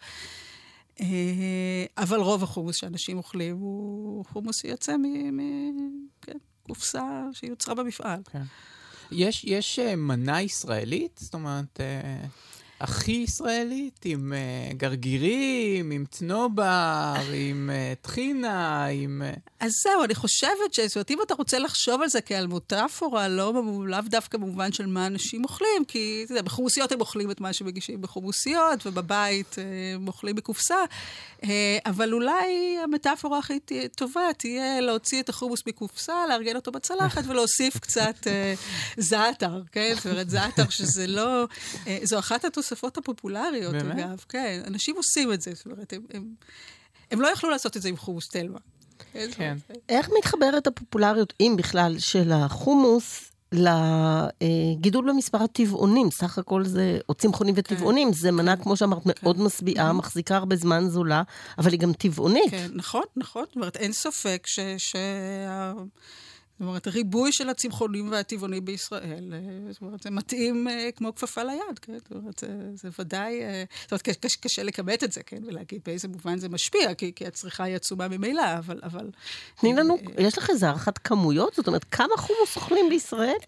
אה, 1.01 1.85
אבל 1.99 2.21
רוב 2.21 2.43
החומוס 2.43 2.77
שאנשים 2.77 3.19
אוכלים 3.19 3.57
הוא 3.57 4.25
חומוס 4.25 4.61
שיוצא 4.61 4.97
מקופסה 4.97 5.41
כן, 6.23 6.37
שיוצרה 7.33 7.75
במפעל. 7.75 8.21
כן. 8.31 8.43
יש, 9.11 9.45
יש 9.45 9.79
אה, 9.79 9.97
מנה 9.97 10.43
ישראלית? 10.43 11.19
זאת 11.23 11.35
אומרת... 11.35 11.81
אה, 12.81 12.85
הכי 12.85 13.13
ישראלית, 13.13 14.01
עם 14.05 14.33
uh, 14.33 14.75
גרגירים, 14.75 15.91
עם 15.91 16.05
צנובר, 16.11 17.15
עם 17.49 17.71
uh, 17.73 18.05
טחינה, 18.05 18.87
עם... 18.87 19.23
Uh... 19.35 19.39
אז 19.61 19.73
זהו, 19.83 20.05
אני 20.05 20.15
חושבת 20.15 20.75
ש... 20.75 20.81
זאת 20.81 20.97
אומרת, 20.97 21.11
אם 21.11 21.19
אתה 21.23 21.35
רוצה 21.35 21.59
לחשוב 21.59 22.03
על 22.03 22.09
זה 22.09 22.21
כעל 22.21 22.47
מוטפורה, 22.47 23.29
לא, 23.29 23.53
לאו 23.87 24.01
דווקא 24.01 24.39
במובן 24.39 24.73
של 24.73 24.87
מה 24.87 25.07
אנשים 25.07 25.45
אוכלים, 25.45 25.85
כי, 25.89 26.23
אתה 26.25 26.33
יודע, 26.33 26.43
בחומוסיות 26.43 26.93
הם 26.93 27.01
אוכלים 27.01 27.31
את 27.31 27.41
מה 27.41 27.53
שמגישים 27.53 28.01
בחומוסיות, 28.01 28.87
ובבית 28.87 29.57
הם 29.95 30.09
אוכלים 30.09 30.37
בקופסה, 30.37 30.77
אבל 31.87 32.13
אולי 32.13 32.79
המטאפורה 32.85 33.39
הכי 33.39 33.59
טובה 33.97 34.21
תהיה 34.37 34.81
להוציא 34.81 35.21
את 35.21 35.29
החומוס 35.29 35.61
מקופסה, 35.67 36.27
לארגן 36.29 36.57
אותו 36.57 36.73
בצלחת 36.73 37.23
ולהוסיף 37.29 37.79
קצת 37.79 38.27
זעתר, 38.97 39.63
כן? 39.73 39.93
זאת 39.97 40.07
אומרת, 40.07 40.31
זעתר 40.31 40.69
שזה 40.69 41.07
לא... 41.07 41.45
זו 42.03 42.19
אחת 42.19 42.45
התוספות. 42.45 42.68
השפות 42.73 42.99
הפופולריות, 42.99 43.73
באמת? 43.73 43.99
אגב. 43.99 44.25
כן, 44.29 44.63
אנשים 44.67 44.97
עושים 44.97 45.33
את 45.33 45.41
זה, 45.41 45.51
זאת 45.55 45.67
אומרת, 45.67 45.93
הם, 45.93 46.03
הם, 46.15 46.35
הם 47.11 47.21
לא 47.21 47.29
יכלו 47.29 47.51
לעשות 47.51 47.77
את 47.77 47.83
זה 47.83 47.89
עם 47.89 47.97
חומוס 47.97 48.29
תלמה. 48.29 48.59
כן. 49.13 49.57
איך 49.89 50.11
מתחברת 50.19 50.67
הפופולריות, 50.67 51.33
אם 51.41 51.55
בכלל, 51.59 51.99
של 51.99 52.33
החומוס 52.33 53.33
לגידול 53.53 55.11
במספר 55.11 55.43
הטבעונים? 55.43 56.11
סך 56.11 56.39
הכל 56.39 56.65
זה, 56.65 56.99
או 57.09 57.15
צמחונים 57.15 57.55
כן. 57.55 57.61
וטבעונים, 57.61 58.09
כן, 58.09 58.15
זה 58.15 58.31
מנה, 58.31 58.57
כן, 58.57 58.63
כמו 58.63 58.77
שאמרת, 58.77 59.05
כן. 59.05 59.11
מאוד 59.23 59.41
משביעה, 59.41 59.91
mm-hmm. 59.91 59.93
מחזיקה 59.93 60.37
הרבה 60.37 60.57
זמן 60.57 60.89
זולה, 60.89 61.23
אבל 61.59 61.73
היא 61.73 61.81
גם 61.81 61.93
טבעונית. 61.93 62.51
כן, 62.51 62.69
נכון, 62.75 63.05
נכון. 63.17 63.45
זאת 63.47 63.57
אומרת, 63.57 63.77
אין 63.77 63.93
ספק 63.93 64.43
ש... 64.47 64.61
ש... 64.79 64.97
זאת 66.59 66.69
אומרת, 66.69 66.89
ריבוי 66.89 67.33
של 67.33 67.49
הצמחונים 67.49 68.11
והטבעונים 68.13 68.65
בישראל, 68.65 69.33
אה, 69.33 69.73
זאת 69.73 69.83
אומרת, 69.83 70.03
זה 70.03 70.11
מתאים 70.11 70.69
אה, 70.69 70.89
כמו 70.97 71.15
כפפה 71.15 71.43
ליד, 71.43 71.79
כן? 71.83 71.99
זאת 71.99 72.13
אומרת, 72.13 72.39
זה, 72.39 72.49
זה 72.75 72.89
ודאי, 72.99 73.43
אה, 73.43 73.65
זאת 73.83 73.93
אומרת, 73.93 74.03
קשה, 74.03 74.39
קשה 74.41 74.63
לכמת 74.63 75.05
את 75.05 75.13
זה, 75.13 75.23
כן? 75.23 75.43
ולהגיד 75.47 75.81
באיזה 75.87 76.09
מובן 76.09 76.39
זה 76.39 76.49
משפיע, 76.49 76.95
כי, 76.95 77.13
כי 77.17 77.27
הצריכה 77.27 77.65
היא 77.65 77.77
עצומה 77.77 78.09
ממילא, 78.09 78.59
אבל... 78.59 78.81
אבל 78.83 79.11
תני 79.61 79.75
לנו, 79.75 79.99
יש 80.19 80.39
לך 80.39 80.51
איזה 80.51 80.67
הערכת 80.67 80.99
כמויות? 80.99 81.55
זאת 81.55 81.67
אומרת, 81.67 81.85
כמה 81.85 82.17
חומוס 82.17 82.57
אוכלים 82.57 82.89
בישראל? 82.89 83.39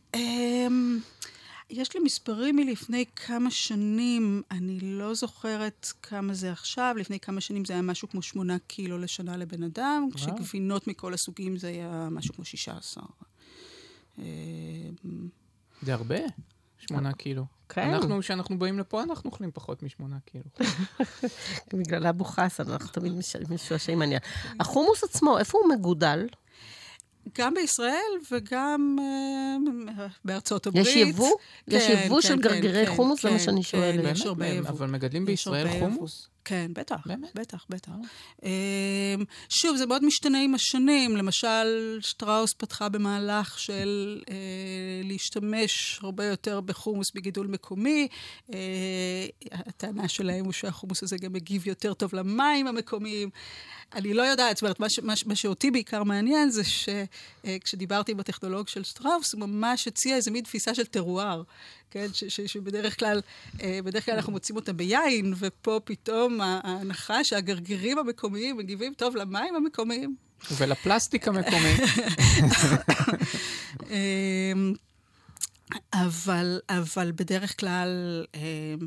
יש 1.70 1.94
לי 1.94 2.00
מספרים 2.00 2.56
מלפני 2.56 3.04
כמה 3.16 3.50
שנים, 3.50 4.42
אני 4.50 4.80
לא 4.80 5.14
זוכרת 5.14 5.92
כמה 6.02 6.34
זה 6.34 6.52
עכשיו, 6.52 6.94
לפני 6.98 7.20
כמה 7.20 7.40
שנים 7.40 7.64
זה 7.64 7.72
היה 7.72 7.82
משהו 7.82 8.08
כמו 8.08 8.22
שמונה 8.22 8.58
קילו 8.58 8.98
לשנה 8.98 9.36
לבן 9.36 9.62
אדם, 9.62 10.08
כשגבינות 10.14 10.86
מכל 10.86 11.14
הסוגים 11.14 11.56
זה 11.56 11.68
היה 11.68 12.08
משהו 12.10 12.34
כמו 12.34 12.44
שישה 12.44 12.76
עשר. 12.76 13.00
אה, 14.18 14.24
זה 15.82 15.94
הרבה, 15.94 16.18
שמונה 16.78 17.12
קילו. 17.12 17.44
כן. 17.68 17.90
אנחנו, 17.90 18.20
כשאנחנו 18.20 18.58
באים 18.58 18.78
לפה, 18.78 19.02
אנחנו 19.02 19.30
אוכלים 19.30 19.50
פחות 19.54 19.82
משמונה 19.82 20.16
קילו. 20.24 20.44
בגלל 21.78 22.06
אבו 22.06 22.24
חסן, 22.24 22.70
אנחנו 22.70 22.88
תמיד 22.88 23.12
משועשעים 23.50 23.98
מעניין. 23.98 24.20
החומוס 24.60 25.04
עצמו, 25.04 25.38
איפה 25.38 25.58
הוא 25.58 25.74
מגודל? 25.74 26.26
גם 27.38 27.54
בישראל 27.54 28.12
וגם 28.30 28.96
uh, 28.99 30.00
בארצות 30.25 30.66
הברית. 30.66 30.87
יש 30.87 30.96
יבוא? 30.96 31.30
כן, 31.70 31.76
יש 31.76 31.88
יבוא 31.88 32.20
כן, 32.20 32.28
של 32.28 32.34
כן, 32.34 32.40
גרגירי 32.40 32.87
כן, 32.87 32.96
חומוס? 32.96 33.20
כן, 33.20 33.28
זה 33.28 33.34
מה 33.34 33.40
שאני 33.40 33.62
שואלת. 33.62 34.04
כן, 34.04 34.10
יש 34.12 34.26
הרבה 34.26 34.46
יבוא. 34.46 34.70
אבל 34.70 34.87
מגדלים 34.87 35.25
בישראל 35.25 35.68
חומוס? 35.80 36.28
כן, 36.44 36.70
בטח, 36.75 37.06
באמת? 37.06 37.28
בטח, 37.35 37.66
בטח. 37.70 37.92
Oh. 38.40 38.44
שוב, 39.49 39.76
זה 39.76 39.87
מאוד 39.87 40.04
משתנה 40.04 40.42
עם 40.42 40.54
השנים. 40.54 41.16
למשל, 41.16 41.99
שטראוס 42.00 42.52
פתחה 42.52 42.88
במהלך 42.88 43.59
של 43.59 44.20
uh, 44.26 44.30
להשתמש 45.04 46.00
הרבה 46.02 46.25
יותר 46.25 46.61
בחומוס 46.61 47.11
בגידול 47.14 47.47
מקומי. 47.47 48.09
Uh, 48.49 48.52
הטענה 49.52 50.09
שלהם 50.09 50.44
הוא 50.44 50.52
שהחומוס 50.52 51.02
הזה 51.02 51.16
גם 51.18 51.32
מגיב 51.32 51.68
יותר 51.68 51.94
טוב 51.94 52.14
למים 52.14 52.66
המקומיים. 52.66 53.30
אני 53.92 54.14
לא 54.14 54.23
יודעת, 54.23 54.56
זאת 54.56 54.62
אומרת, 54.62 54.80
מה, 54.80 54.87
מה, 55.02 55.14
מה 55.26 55.37
שאותי 55.37 55.70
בעיקר 55.70 56.04
מעניין 56.04 56.50
זה 56.50 56.62
שכשדיברתי 56.64 58.12
עם 58.12 58.20
הטכנולוג 58.20 58.68
של 58.68 58.85
שטראוס, 58.85 59.32
הוא 59.32 59.40
ממש 59.40 59.88
הציע 59.88 60.16
איזה 60.16 60.30
מין 60.30 60.44
תפיסה 60.44 60.75
של 60.75 60.87
טרואר, 60.87 61.42
כן? 61.90 62.06
ש, 62.12 62.25
ש, 62.25 62.40
שבדרך 62.40 62.99
כלל, 62.99 63.20
בדרך 63.85 64.04
כלל 64.04 64.14
אנחנו 64.14 64.32
מוצאים 64.32 64.56
אותה 64.56 64.73
ביין, 64.73 65.35
ופה 65.38 65.80
פתאום 65.85 66.40
ההנחה 66.40 67.25
שהגרגירים 67.25 67.99
המקומיים 67.99 68.56
מגיבים 68.56 68.94
טוב 68.94 69.16
למים 69.16 69.56
המקומיים. 69.56 70.16
ולפלסטיק 70.56 71.28
המקומי. 71.28 71.75
אמ, 73.90 74.73
אבל, 75.94 76.61
אבל 76.68 77.12
בדרך 77.16 77.61
כלל... 77.61 78.25
אמ, 78.35 78.87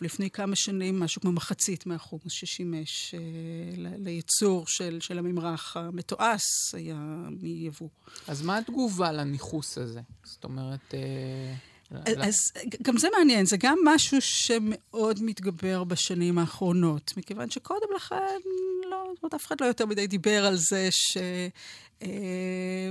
לפני 0.00 0.30
כמה 0.30 0.56
שנים, 0.56 1.00
משהו 1.00 1.20
כמו 1.20 1.32
מחצית 1.32 1.86
מהחומוס 1.86 2.32
ששימש 2.32 3.14
אה, 3.14 3.20
לייצור 3.98 4.66
של, 4.66 4.98
של 5.00 5.18
הממרח 5.18 5.76
המתועש 5.76 6.42
היה 6.72 6.96
מיבוא. 7.42 7.88
אז 8.28 8.42
מה 8.42 8.58
התגובה 8.58 9.12
לניכוס 9.12 9.78
הזה? 9.78 10.00
זאת 10.24 10.44
אומרת... 10.44 10.94
אה... 11.92 12.26
אז 12.28 12.36
גם 12.82 12.98
זה 12.98 13.08
מעניין, 13.18 13.46
זה 13.46 13.56
גם 13.56 13.78
משהו 13.84 14.20
שמאוד 14.20 15.22
מתגבר 15.22 15.84
בשנים 15.84 16.38
האחרונות, 16.38 17.12
מכיוון 17.16 17.50
שקודם 17.50 17.88
לכן, 17.96 18.16
לא, 18.90 19.04
זאת 19.14 19.22
אומרת, 19.22 19.34
אף 19.34 19.46
אחד 19.46 19.60
לא 19.60 19.66
יותר 19.66 19.86
מדי 19.86 20.06
דיבר 20.06 20.46
על 20.46 20.56
זה 20.56 20.88
ש... 20.90 21.16
אה, 22.02 22.90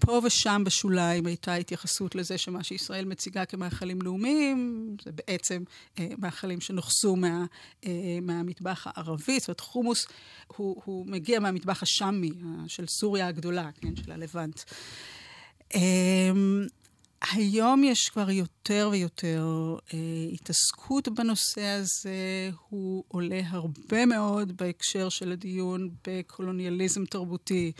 פה 0.00 0.20
ושם 0.24 0.62
בשוליים 0.66 1.26
הייתה 1.26 1.54
התייחסות 1.54 2.14
לזה 2.14 2.38
שמה 2.38 2.64
שישראל 2.64 3.04
מציגה 3.04 3.44
כמאכלים 3.44 4.02
לאומיים, 4.02 4.96
זה 5.04 5.10
בעצם 5.12 5.62
אה, 5.98 6.08
מאכלים 6.18 6.60
שנוחסו 6.60 7.16
מה, 7.16 7.44
אה, 7.86 8.18
מהמטבח 8.22 8.86
הערבי. 8.86 9.38
זאת 9.40 9.48
אומרת, 9.48 9.60
חומוס 9.60 10.06
הוא, 10.46 10.82
הוא 10.84 11.06
מגיע 11.06 11.40
מהמטבח 11.40 11.82
השמי, 11.82 12.32
של 12.66 12.86
סוריה 12.86 13.26
הגדולה, 13.26 13.70
כן, 13.80 13.96
של 13.96 14.12
הלבנט. 14.12 14.60
אה, 15.74 15.80
היום 17.28 17.84
יש 17.84 18.08
כבר 18.08 18.30
יותר 18.30 18.88
ויותר 18.92 19.76
אה, 19.94 19.98
התעסקות 20.32 21.08
בנושא 21.08 21.64
הזה. 21.64 22.50
הוא 22.68 23.04
עולה 23.08 23.40
הרבה 23.46 24.06
מאוד 24.06 24.56
בהקשר 24.56 25.08
של 25.08 25.32
הדיון 25.32 25.90
בקולוניאליזם 26.06 27.04
תרבותי 27.04 27.72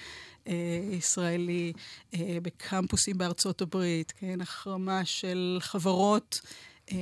אה, 0.48 0.54
ישראלי, 0.92 1.72
אה, 2.14 2.38
בקמפוסים 2.42 3.18
בארצות 3.18 3.62
הברית, 3.62 4.12
כן? 4.12 4.40
החרמה 4.40 5.04
של 5.04 5.58
חברות. 5.60 6.40
אה, 6.92 6.96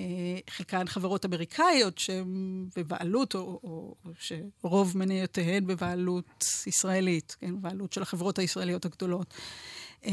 חלקן 0.50 0.86
חברות 0.86 1.24
אמריקאיות 1.24 1.98
שהן 1.98 2.66
בבעלות, 2.76 3.34
או, 3.34 3.40
או, 3.40 3.94
או 4.04 4.10
שרוב 4.18 4.98
מניותיהן 4.98 5.66
בבעלות 5.66 6.44
ישראלית, 6.66 7.36
כן? 7.40 7.56
בבעלות 7.56 7.92
של 7.92 8.02
החברות 8.02 8.38
הישראליות 8.38 8.84
הגדולות. 8.84 9.34
אה, 10.04 10.12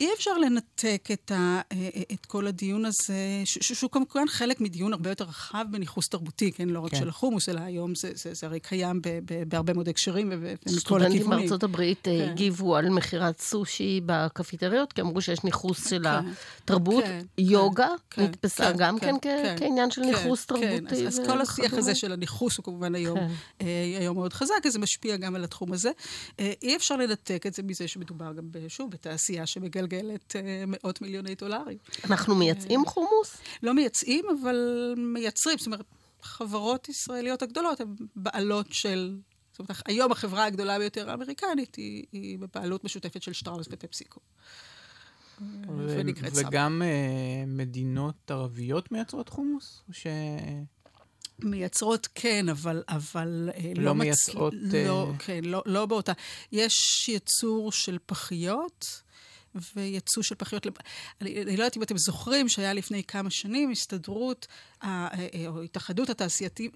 אי 0.00 0.08
אפשר 0.16 0.38
לנתק 0.38 1.08
את, 1.12 1.30
ה, 1.30 1.60
אה, 1.72 1.88
אה, 1.96 2.02
את 2.12 2.26
כל 2.26 2.46
הדיון 2.46 2.84
הזה, 2.84 3.14
שהוא 3.44 3.90
כמובן 3.90 4.28
חלק 4.28 4.60
מדיון 4.60 4.92
הרבה 4.92 5.10
יותר 5.10 5.24
רחב 5.24 5.64
בניכוס 5.70 6.08
תרבותי, 6.08 6.52
כן? 6.52 6.68
לא 6.68 6.80
רק 6.80 6.90
כן. 6.90 6.98
של 6.98 7.08
החומוס, 7.08 7.48
אלא 7.48 7.60
היום 7.60 7.94
זה, 7.94 8.10
זה, 8.14 8.34
זה 8.34 8.46
הרי 8.46 8.60
קיים 8.60 9.02
ב, 9.02 9.08
ב, 9.24 9.42
בהרבה 9.48 9.72
מאוד 9.72 9.88
הקשרים 9.88 10.28
ומכל 10.30 10.46
הכיוונים. 10.46 10.80
סטודנטים 10.80 11.30
בארצות 11.30 11.62
הברית 11.62 12.08
אה, 12.08 12.18
כן. 12.18 12.30
הגיבו 12.30 12.76
על 12.76 12.90
מכירת 12.90 13.40
סושי 13.40 14.00
בקפיטריות, 14.06 14.92
כי 14.92 15.00
אמרו 15.00 15.20
שיש 15.20 15.44
ניכוס 15.44 15.88
של 15.90 16.02
כן. 16.02 16.28
התרבות. 16.64 17.04
כן, 17.04 17.24
יוגה 17.38 17.88
כן, 18.10 18.22
נתפסה 18.22 18.72
כן, 18.72 18.78
גם 18.78 18.98
כן, 18.98 19.14
כן, 19.22 19.42
כן 19.44 19.56
כעניין 19.58 19.90
של 19.90 20.02
כן, 20.02 20.08
ניכוס 20.08 20.44
כן. 20.44 20.54
תרבותי. 20.54 21.06
אז, 21.06 21.20
אז 21.20 21.26
כל 21.26 21.40
השיח 21.40 21.72
הזה 21.72 21.94
של 21.94 22.12
הניכוס 22.12 22.56
הוא 22.56 22.64
כמובן 22.64 22.94
היום, 22.94 23.18
כן. 23.58 23.66
היום 24.00 24.16
מאוד 24.16 24.32
חזק, 24.32 24.66
אז 24.66 24.72
זה 24.72 24.78
משפיע 24.78 25.16
גם 25.16 25.34
על 25.34 25.44
התחום 25.44 25.72
הזה. 25.72 25.90
אי 26.38 26.76
אפשר 26.76 26.96
לנתק 26.96 27.44
את 27.46 27.54
זה 27.54 27.62
מזה 27.62 27.88
שמדובר 27.88 28.32
גם, 28.32 28.44
שוב, 28.68 28.90
בתעשייה 28.90 29.46
שמגלגלת. 29.46 29.89
מגלגלת 29.90 30.36
אה, 30.36 30.64
מאות 30.66 31.00
מיליוני 31.00 31.34
דולרים. 31.34 31.78
אנחנו 32.04 32.34
מייצאים 32.34 32.86
חומוס? 32.86 33.36
לא 33.62 33.74
מייצאים, 33.74 34.24
אבל 34.42 34.56
מייצרים. 34.96 35.58
זאת 35.58 35.66
אומרת, 35.66 35.84
החברות 36.22 36.86
הישראליות 36.86 37.42
הגדולות 37.42 37.80
הן 37.80 37.94
בעלות 38.16 38.66
של... 38.70 39.18
זאת 39.52 39.58
אומרת, 39.58 39.82
היום 39.86 40.12
החברה 40.12 40.44
הגדולה 40.44 40.78
ביותר 40.78 41.10
האמריקנית 41.10 41.74
היא, 41.74 42.04
היא 42.12 42.38
בבעלות 42.38 42.84
משותפת 42.84 43.22
של 43.22 43.32
שטראוס 43.32 43.66
ופפסיקו. 43.70 44.20
וגם 46.34 46.82
uh, 46.82 47.46
מדינות 47.46 48.30
ערביות 48.30 48.92
מייצרות 48.92 49.28
חומוס? 49.28 49.82
ש... 49.92 50.06
מייצרות 51.44 52.08
כן, 52.14 52.48
אבל, 52.48 52.82
אבל 52.88 53.50
אה, 53.54 53.72
לא, 53.76 53.82
לא 53.82 53.94
מייצרות... 53.94 54.54
מצ... 54.54 54.74
לא, 54.74 55.12
כן, 55.18 55.40
לא, 55.44 55.62
לא 55.66 55.86
באותה. 55.86 56.12
יש 56.52 57.08
ייצור 57.08 57.72
של 57.72 57.98
פחיות. 58.06 59.02
ויצוא 59.76 60.22
של 60.22 60.34
פחיות. 60.34 60.66
אני, 61.20 61.42
אני 61.42 61.56
לא 61.56 61.62
יודעת 61.62 61.76
אם 61.76 61.82
אתם 61.82 61.98
זוכרים 61.98 62.48
שהיה 62.48 62.72
לפני 62.72 63.04
כמה 63.04 63.30
שנים 63.30 63.70
הסתדרות, 63.70 64.46
אה, 64.82 65.08
או 65.46 65.62
התאחדות 65.62 66.10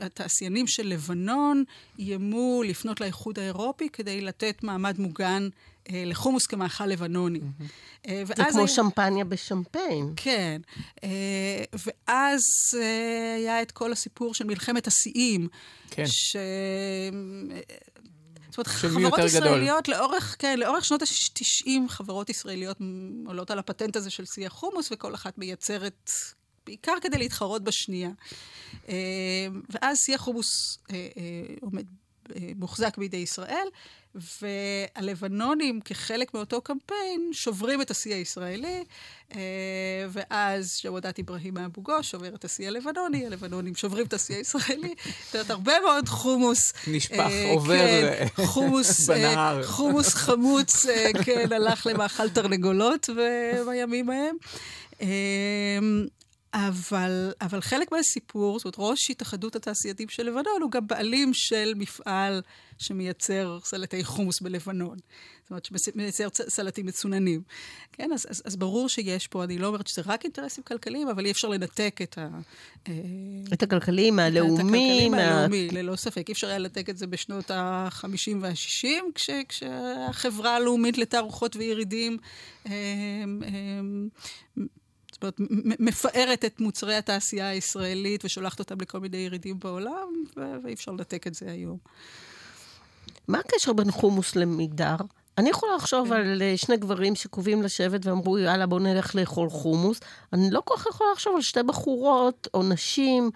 התעשיינים 0.00 0.66
של 0.66 0.86
לבנון 0.86 1.64
איימו 1.98 2.62
לפנות 2.66 3.00
לאיחוד 3.00 3.38
האירופי 3.38 3.88
כדי 3.88 4.20
לתת 4.20 4.62
מעמד 4.62 4.98
מוגן 4.98 5.48
אה, 5.90 6.02
לחומוס 6.06 6.46
כמאכל 6.46 6.86
לבנוני. 6.86 7.40
Mm-hmm. 7.40 8.10
זה 8.24 8.34
כמו 8.34 8.58
היה... 8.58 8.68
שמפניה 8.68 9.24
בשמפיין. 9.24 10.12
כן. 10.16 10.60
ואז 11.72 12.42
היה 13.36 13.62
את 13.62 13.70
כל 13.70 13.92
הסיפור 13.92 14.34
של 14.34 14.44
מלחמת 14.44 14.86
השיאים. 14.86 15.48
כן. 15.90 16.06
ש... 16.06 16.36
זאת 18.54 18.66
אומרת, 18.66 18.68
חברות 18.68 19.18
ישראליות 19.26 19.88
גדול. 19.88 19.96
לאורך, 20.00 20.36
כן, 20.38 20.58
לאורך 20.58 20.84
שנות 20.84 21.02
ה-90, 21.02 21.70
חברות 21.88 22.30
ישראליות 22.30 22.78
עולות 23.26 23.50
על 23.50 23.58
הפטנט 23.58 23.96
הזה 23.96 24.10
של 24.10 24.24
שיא 24.24 24.46
החומוס, 24.46 24.88
וכל 24.92 25.14
אחת 25.14 25.38
מייצרת, 25.38 26.10
בעיקר 26.66 26.92
כדי 27.02 27.18
להתחרות 27.18 27.64
בשנייה. 27.64 28.10
אה, 28.88 28.94
ואז 29.70 29.98
שיא 29.98 30.14
החומוס 30.14 30.78
אה, 30.90 30.96
אה, 31.16 31.54
עומד, 31.60 31.84
מוחזק 32.56 32.98
בידי 32.98 33.16
ישראל, 33.16 33.66
והלבנונים, 34.42 35.80
כחלק 35.80 36.34
מאותו 36.34 36.60
קמפיין, 36.60 37.30
שוברים 37.32 37.80
את 37.80 37.90
השיא 37.90 38.14
הישראלי, 38.14 38.84
אה, 39.34 39.40
ואז 40.08 40.76
שוודאת 40.76 41.18
אברהים 41.18 41.54
מאבו 41.54 41.82
גוש 41.82 42.10
שובר 42.10 42.34
את 42.34 42.44
השיא 42.44 42.68
הלבנוני, 42.68 43.26
הלבנונים 43.26 43.74
שוברים 43.74 44.06
את 44.06 44.12
השיא 44.12 44.36
הישראלי. 44.36 44.94
זאת 45.24 45.34
אומרת, 45.34 45.50
הרבה 45.50 45.72
מאוד 45.80 46.08
חומוס. 46.08 46.72
נשפך, 46.86 47.18
אה, 47.18 47.50
עובר 47.50 47.76
כן, 47.76 48.44
חומוס, 48.44 48.90
אה, 49.10 49.14
בנהר. 49.14 49.66
חומוס 49.66 50.14
חמוץ, 50.14 50.86
כן, 51.24 51.52
הלך 51.52 51.86
למאכל 51.86 52.28
תרנגולות 52.28 53.08
בימים 53.66 54.10
ההם. 54.10 54.36
אבל, 56.54 57.32
אבל 57.40 57.60
חלק 57.60 57.92
מהסיפור, 57.92 58.58
זאת 58.58 58.64
אומרת, 58.64 58.90
ראש 58.90 59.10
התאחדות 59.10 59.56
התעשייתים 59.56 60.08
של 60.08 60.22
לבנון 60.22 60.62
הוא 60.62 60.70
גם 60.70 60.86
בעלים 60.86 61.34
של 61.34 61.72
מפעל 61.76 62.42
שמייצר 62.78 63.58
סלטי 63.64 64.04
חומוס 64.04 64.40
בלבנון. 64.40 64.98
זאת 65.42 65.50
אומרת, 65.50 65.64
שמייצר 65.64 66.28
סלטים 66.48 66.86
מצוננים. 66.86 67.42
כן, 67.92 68.12
אז, 68.12 68.26
אז, 68.30 68.42
אז 68.44 68.56
ברור 68.56 68.88
שיש 68.88 69.26
פה, 69.26 69.44
אני 69.44 69.58
לא 69.58 69.66
אומרת 69.66 69.86
שזה 69.86 70.02
רק 70.06 70.24
אינטרסים 70.24 70.64
כלכליים, 70.64 71.08
אבל 71.08 71.26
אי 71.26 71.30
אפשר 71.30 71.48
לנתק 71.48 72.00
את 72.02 72.18
ה... 72.18 72.28
אה, 72.88 72.92
את 73.52 73.62
הכלכלי 73.62 74.10
מהלאומי. 74.10 74.54
את 74.54 74.60
הכלכלי 74.60 75.08
מהלאומי, 75.08 75.66
מה... 75.66 75.72
ללא 75.72 75.96
ספק. 75.96 76.28
אי 76.28 76.32
אפשר 76.32 76.46
היה 76.46 76.58
לנתק 76.58 76.90
את 76.90 76.96
זה 76.96 77.06
בשנות 77.06 77.50
ה-50 77.50 78.36
וה-60, 78.40 78.86
כש, 79.14 79.30
כשהחברה 79.48 80.56
הלאומית 80.56 80.98
לתערוכות 80.98 81.56
וירידים... 81.56 82.18
הם, 82.64 82.72
אה, 82.72 83.48
הם, 83.48 84.08
אה, 84.58 84.64
אומרת, 85.24 85.40
מפארת 85.80 86.44
את 86.44 86.60
מוצרי 86.60 86.94
התעשייה 86.94 87.48
הישראלית 87.48 88.24
ושולחת 88.24 88.58
אותם 88.58 88.80
לכל 88.80 89.00
מיני 89.00 89.16
ירידים 89.16 89.58
בעולם, 89.58 90.24
ואי 90.36 90.72
אפשר 90.74 90.92
לנתק 90.92 91.26
את 91.26 91.34
זה 91.34 91.50
היום. 91.50 91.78
מה 93.28 93.38
הקשר 93.38 93.72
בין 93.72 93.90
חומוס 93.90 94.36
למגדר? 94.36 94.96
אני 95.38 95.50
יכולה 95.50 95.76
לחשוב 95.76 96.08
כן. 96.08 96.14
על 96.14 96.42
אה, 96.42 96.56
שני 96.56 96.76
גברים 96.76 97.14
שקובעים 97.14 97.62
לשבת 97.62 98.06
ואמרו, 98.06 98.38
יאללה, 98.38 98.66
בואו 98.66 98.80
נלך 98.80 99.14
לאכול 99.14 99.50
חומוס. 99.50 100.00
אני 100.32 100.50
לא 100.50 100.62
כל 100.64 100.74
כך 100.76 100.86
יכולה 100.86 101.10
לחשוב 101.12 101.36
על 101.36 101.42
שתי 101.42 101.62
בחורות 101.62 102.48
או 102.54 102.62
נשים 102.62 103.30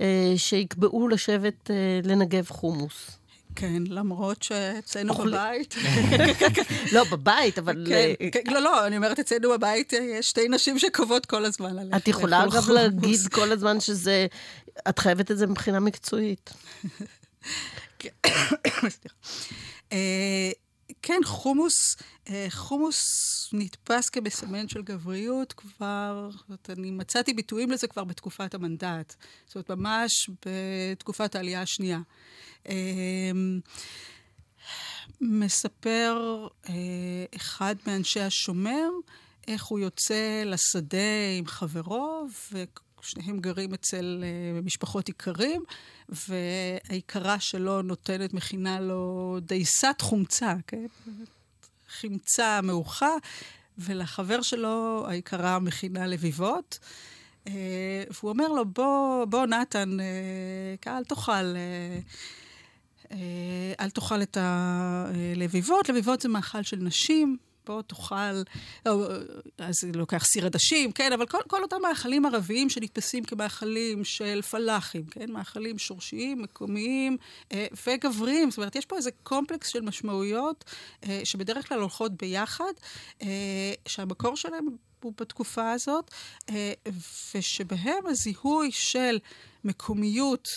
אה, 0.00 0.32
שיקבעו 0.36 1.08
לשבת 1.08 1.70
אה, 1.70 2.00
לנגב 2.04 2.46
חומוס. 2.48 3.19
כן, 3.54 3.82
למרות 3.86 4.42
שאצלנו 4.42 5.14
בבית... 5.14 5.74
לא, 6.94 7.04
בבית, 7.04 7.58
אבל... 7.58 7.86
כן, 7.88 8.12
אה, 8.20 8.30
כן, 8.30 8.40
לא, 8.52 8.60
לא, 8.60 8.86
אני 8.86 8.96
אומרת, 8.96 9.18
אצלנו 9.18 9.50
בבית 9.50 9.92
יש 9.92 10.28
שתי 10.28 10.48
נשים 10.48 10.78
שקובעות 10.78 11.26
כל 11.26 11.44
הזמן 11.44 11.78
עליך. 11.78 11.96
את 11.96 12.08
יכולה 12.08 12.44
גם 12.54 12.74
להגיד 12.74 13.20
כל 13.32 13.52
הזמן 13.52 13.80
שזה... 13.80 14.26
את 14.88 14.98
חייבת 14.98 15.30
את 15.30 15.38
זה 15.38 15.46
מבחינה 15.46 15.80
מקצועית. 15.80 16.50
אה, 19.92 20.50
כן, 21.02 21.20
חומוס, 21.24 21.96
אה, 22.28 22.46
חומוס 22.50 23.29
נתפס 23.52 24.08
כמסמן 24.08 24.68
של 24.68 24.82
גבריות 24.82 25.52
כבר, 25.52 26.28
זאת 26.32 26.42
אומרת, 26.48 26.70
אני 26.70 26.90
מצאתי 26.90 27.34
ביטויים 27.34 27.70
לזה 27.70 27.86
כבר 27.86 28.04
בתקופת 28.04 28.54
המנדט. 28.54 29.14
זאת 29.46 29.54
אומרת, 29.54 29.70
ממש 29.70 30.30
בתקופת 30.46 31.34
העלייה 31.34 31.62
השנייה. 31.62 32.00
אמ, 32.68 33.60
מספר 35.20 36.46
אה, 36.68 36.74
אחד 37.36 37.74
מאנשי 37.86 38.20
השומר 38.20 38.88
איך 39.48 39.64
הוא 39.64 39.78
יוצא 39.78 40.42
לשדה 40.46 40.98
עם 41.38 41.46
חברו, 41.46 42.26
ושניהם 42.52 43.40
גרים 43.40 43.74
אצל 43.74 44.24
אה, 44.24 44.60
משפחות 44.60 45.08
איכרים, 45.08 45.62
והאיכרה 46.08 47.40
שלו 47.40 47.82
נותנת, 47.82 48.34
מכינה 48.34 48.80
לו 48.80 49.36
דייסת 49.42 49.96
חומצה, 50.00 50.54
כן? 50.66 50.86
חמצה 51.90 52.60
מעוכה, 52.62 53.14
ולחבר 53.78 54.42
שלו 54.42 55.04
האיכרה 55.08 55.58
מכינה 55.58 56.06
לביבות. 56.06 56.78
Uh, 57.44 57.50
והוא 58.10 58.30
אומר 58.30 58.48
לו, 58.48 58.64
בוא, 58.64 59.24
בוא 59.24 59.46
נתן, 59.46 59.96
uh, 60.00 61.04
תאכל... 61.04 61.54
Uh, 61.54 63.14
אל 63.80 63.90
תאכל 63.90 64.22
את 64.22 64.36
הלביבות, 64.40 65.88
לביבות 65.88 66.20
זה 66.20 66.28
מאכל 66.28 66.62
של 66.62 66.76
נשים, 66.76 67.36
בוא 67.70 67.82
תאכל, 67.82 68.42
אז 69.58 69.76
לוקח 69.94 70.24
סיר 70.24 70.46
עדשים, 70.46 70.92
כן, 70.92 71.12
אבל 71.12 71.26
כל, 71.26 71.38
כל 71.48 71.62
אותם 71.62 71.76
מאכלים 71.82 72.26
ערביים 72.26 72.70
שנתפסים 72.70 73.24
כמאכלים 73.24 74.04
של 74.04 74.42
פלאחים, 74.42 75.04
כן, 75.06 75.32
מאכלים 75.32 75.78
שורשיים, 75.78 76.42
מקומיים 76.42 77.16
אה, 77.52 77.66
וגבריים, 77.86 78.50
זאת 78.50 78.58
אומרת, 78.58 78.76
יש 78.76 78.86
פה 78.86 78.96
איזה 78.96 79.10
קומפלקס 79.22 79.68
של 79.68 79.80
משמעויות 79.80 80.64
אה, 81.08 81.20
שבדרך 81.24 81.68
כלל 81.68 81.80
הולכות 81.80 82.12
ביחד, 82.12 82.72
שהמקור 83.88 84.36
שלהם 84.36 84.66
הוא 85.02 85.12
בתקופה 85.20 85.70
הזאת, 85.70 86.10
ושבהם 87.34 88.06
הזיהוי 88.06 88.72
של 88.72 89.18
מקומיות, 89.64 90.48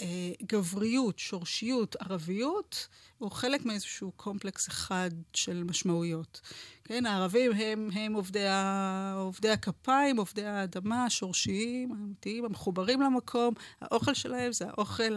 אה, 0.00 0.06
גבריות, 0.42 1.18
שורשיות, 1.18 1.96
ערביות, 2.00 2.88
הוא 3.18 3.30
חלק 3.30 3.64
מאיזשהו 3.64 4.12
קומפלקס 4.16 4.68
אחד 4.68 5.10
של 5.32 5.64
משמעויות. 5.64 6.40
כן, 6.84 7.06
הערבים 7.06 7.52
הם, 7.52 7.88
הם 7.94 8.14
עובדי, 8.14 8.46
ה, 8.46 9.14
עובדי 9.16 9.50
הכפיים, 9.50 10.16
עובדי 10.16 10.44
האדמה, 10.44 11.04
השורשיים, 11.04 11.92
האמיתיים, 11.92 12.44
המחוברים 12.44 13.00
למקום. 13.00 13.54
האוכל 13.80 14.14
שלהם 14.14 14.52
זה 14.52 14.66
האוכל 14.68 15.16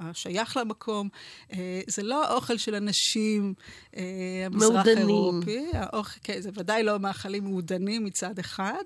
השייך 0.00 0.56
למקום. 0.56 1.08
אה, 1.52 1.80
זה 1.86 2.02
לא 2.02 2.24
האוכל 2.24 2.58
של 2.58 2.74
אנשים 2.74 3.54
אה, 3.96 4.02
המזרח 4.46 4.86
אירופי. 4.86 5.66
האוכל, 5.72 6.18
כן, 6.22 6.40
זה 6.40 6.50
ודאי 6.54 6.82
לא 6.82 6.98
מאכלים 6.98 7.44
מעודנים 7.44 8.04
מצד 8.04 8.38
אחד. 8.38 8.82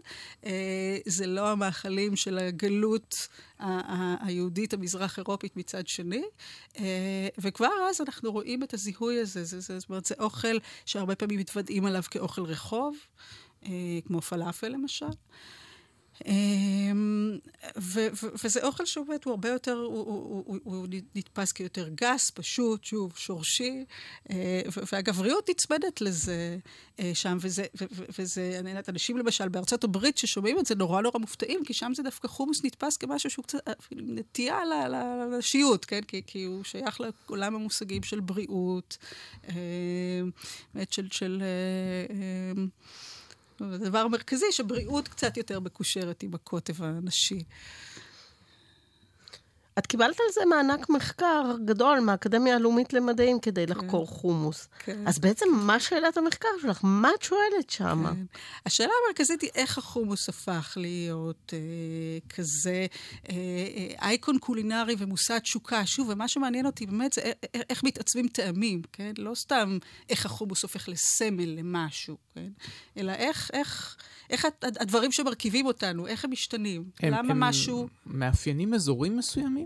אה, 0.46 0.96
זה 1.06 1.26
לא 1.26 1.48
המאכלים 1.48 2.16
של 2.16 2.38
הגלות 2.38 3.28
היהודית 4.20 4.74
המזרח 4.74 5.18
אירופית 5.18 5.56
מצד 5.56 5.86
שני. 5.86 6.24
וכבר 7.38 7.68
אז 7.90 8.00
אנחנו 8.00 8.32
רואים 8.32 8.62
את 8.62 8.74
הזיהוי 8.74 9.20
הזה. 9.20 9.44
זה, 9.44 9.60
זה, 9.60 9.78
זאת 9.78 9.88
אומרת, 9.88 10.04
זה 10.04 10.14
אוכל 10.18 10.58
שהרבה 10.86 11.14
פעמים 11.14 11.38
מתוודעים 11.38 11.84
עליו 11.86 12.02
כאוכל 12.10 12.42
רחוב, 12.42 12.96
אה, 13.64 13.70
כמו 14.06 14.20
פלאפל 14.20 14.68
למשל. 14.68 15.06
אמ, 16.26 17.38
ו- 17.76 18.08
ו- 18.22 18.28
וזה 18.44 18.64
אוכל 18.64 18.86
שבאמת 18.86 19.24
הוא 19.24 19.30
הרבה 19.30 19.48
יותר, 19.48 19.72
הוא, 19.72 19.98
הוא, 19.98 20.44
הוא, 20.46 20.58
הוא 20.64 20.86
נתפס 21.14 21.52
כיותר 21.52 21.88
גס, 21.88 22.30
פשוט, 22.30 22.84
שוב, 22.84 23.12
שורשי, 23.16 23.84
אה, 24.30 24.60
והגבריות 24.92 25.50
נצמדת 25.50 26.00
לזה 26.00 26.58
אה, 27.00 27.10
שם, 27.14 27.38
וזה, 27.40 27.64
וזה, 28.18 28.56
אני 28.58 28.70
יודעת, 28.70 28.88
אנשים 28.88 29.18
למשל 29.18 29.48
בארצות 29.48 29.84
הברית 29.84 30.18
ששומעים 30.18 30.58
את 30.58 30.66
זה 30.66 30.74
נורא 30.74 31.02
נורא 31.02 31.18
מופתעים, 31.18 31.64
כי 31.64 31.74
שם 31.74 31.92
זה 31.94 32.02
דווקא 32.02 32.28
חומוס 32.28 32.64
נתפס 32.64 32.96
כמשהו 32.96 33.30
שהוא 33.30 33.42
קצת, 33.44 33.68
אפילו 33.68 34.02
נטייה 34.06 34.58
לשיעוט, 35.38 35.84
כן? 35.88 36.00
כי, 36.00 36.22
כי 36.26 36.44
הוא 36.44 36.64
שייך 36.64 37.00
לעולם 37.00 37.54
המושגים 37.54 38.02
של 38.02 38.20
בריאות, 38.20 38.96
אה, 39.48 39.54
באמת 40.74 40.92
של... 40.92 41.08
של 41.10 41.42
זה 42.56 42.62
דבר 43.62 44.08
מרכזי 44.08 44.46
שבריאות 44.50 45.08
קצת 45.08 45.36
יותר 45.36 45.60
מקושרת 45.60 46.22
עם 46.22 46.34
הקוטב 46.34 46.82
הנשי. 46.82 47.44
את 49.78 49.86
קיבלת 49.86 50.20
על 50.20 50.26
זה 50.32 50.40
מענק 50.48 50.88
מחקר 50.88 51.56
גדול 51.64 52.00
מהאקדמיה 52.00 52.54
הלאומית 52.54 52.92
למדעים 52.92 53.40
כדי 53.40 53.66
כן. 53.66 53.72
לחקור 53.72 54.06
חומוס. 54.06 54.68
כן. 54.78 55.08
אז 55.08 55.18
בעצם 55.18 55.46
מה 55.52 55.80
שאלת 55.80 56.16
המחקר 56.16 56.48
שלך? 56.62 56.80
מה 56.82 57.10
את 57.18 57.22
שואלת 57.22 57.70
שם? 57.70 58.04
כן. 58.06 58.24
השאלה 58.66 58.92
המרכזית 59.04 59.42
היא 59.42 59.50
איך 59.54 59.78
החומוס 59.78 60.28
הפך 60.28 60.72
להיות 60.76 61.52
אה, 61.52 61.58
כזה 62.28 62.86
אה, 63.28 63.34
אה, 63.34 64.08
אייקון 64.08 64.38
קולינרי 64.38 64.94
ומושא 64.98 65.38
תשוקה. 65.38 65.86
שוב, 65.86 66.08
ומה 66.08 66.28
שמעניין 66.28 66.66
אותי 66.66 66.86
באמת 66.86 67.12
זה 67.12 67.20
איך, 67.20 67.34
איך 67.70 67.84
מתעצבים 67.84 68.28
טעמים, 68.28 68.82
כן? 68.92 69.12
לא 69.18 69.34
סתם 69.34 69.78
איך 70.08 70.26
החומוס 70.26 70.62
הופך 70.62 70.88
לסמל 70.88 71.48
למשהו, 71.48 72.16
כן? 72.34 72.48
אלא 72.96 73.12
איך, 73.12 73.50
איך, 73.52 73.96
איך 74.30 74.46
הדברים 74.62 75.12
שמרכיבים 75.12 75.66
אותנו, 75.66 76.06
איך 76.06 76.24
הם 76.24 76.30
משתנים. 76.30 76.84
הם, 77.00 77.12
למה 77.14 77.32
הם 77.32 77.40
משהו... 77.40 77.88
מאפיינים 78.06 78.74
אזורים 78.74 79.16
מסוימים? 79.16 79.63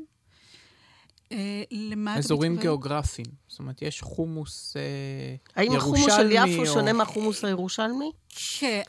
אה, 1.32 1.62
למה 1.70 2.10
אתה 2.12 2.18
אזורים 2.18 2.56
גיאוגרפיים. 2.56 3.26
זאת 3.48 3.58
אומרת, 3.58 3.82
יש 3.82 4.02
חומוס 4.02 4.76
אה, 4.76 5.62
ירושלמי. 5.62 5.76
האם 5.76 5.76
החומוס 5.76 6.16
של 6.16 6.30
יפו. 6.32 6.66
שונה 6.66 6.92
מהחומוס 6.92 7.44
הירושלמי? 7.44 8.10
כן. 8.58 8.82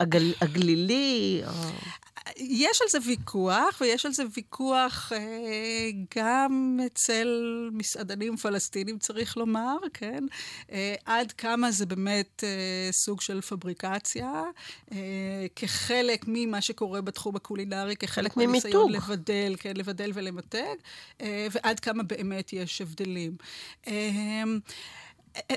הגל, 0.00 0.32
הגלילי? 0.40 1.42
יש 2.40 2.82
על 2.82 2.88
זה 2.90 2.98
ויכוח, 3.06 3.78
ויש 3.80 4.06
על 4.06 4.12
זה 4.12 4.22
ויכוח 4.36 5.12
אה, 5.12 5.90
גם 6.16 6.80
אצל 6.86 7.28
מסעדנים 7.72 8.36
פלסטינים, 8.36 8.98
צריך 8.98 9.36
לומר, 9.36 9.76
כן? 9.94 10.24
אה, 10.72 10.94
עד 11.04 11.32
כמה 11.32 11.70
זה 11.70 11.86
באמת 11.86 12.44
אה, 12.44 12.92
סוג 12.92 13.20
של 13.20 13.40
פבריקציה, 13.40 14.42
אה, 14.92 15.46
כחלק 15.56 16.24
ממה 16.28 16.60
שקורה 16.60 17.00
בתחום 17.00 17.36
הקולינרי, 17.36 17.96
כחלק 17.96 18.36
מהניסיון 18.36 18.92
לבדל, 18.92 19.54
כן, 19.58 19.76
לבדל 19.76 20.10
ולמתג, 20.14 20.74
אה, 21.20 21.46
ועד 21.50 21.80
כמה 21.80 22.02
באמת 22.02 22.52
יש 22.52 22.80
הבדלים. 22.80 23.36
אה, 23.86 24.42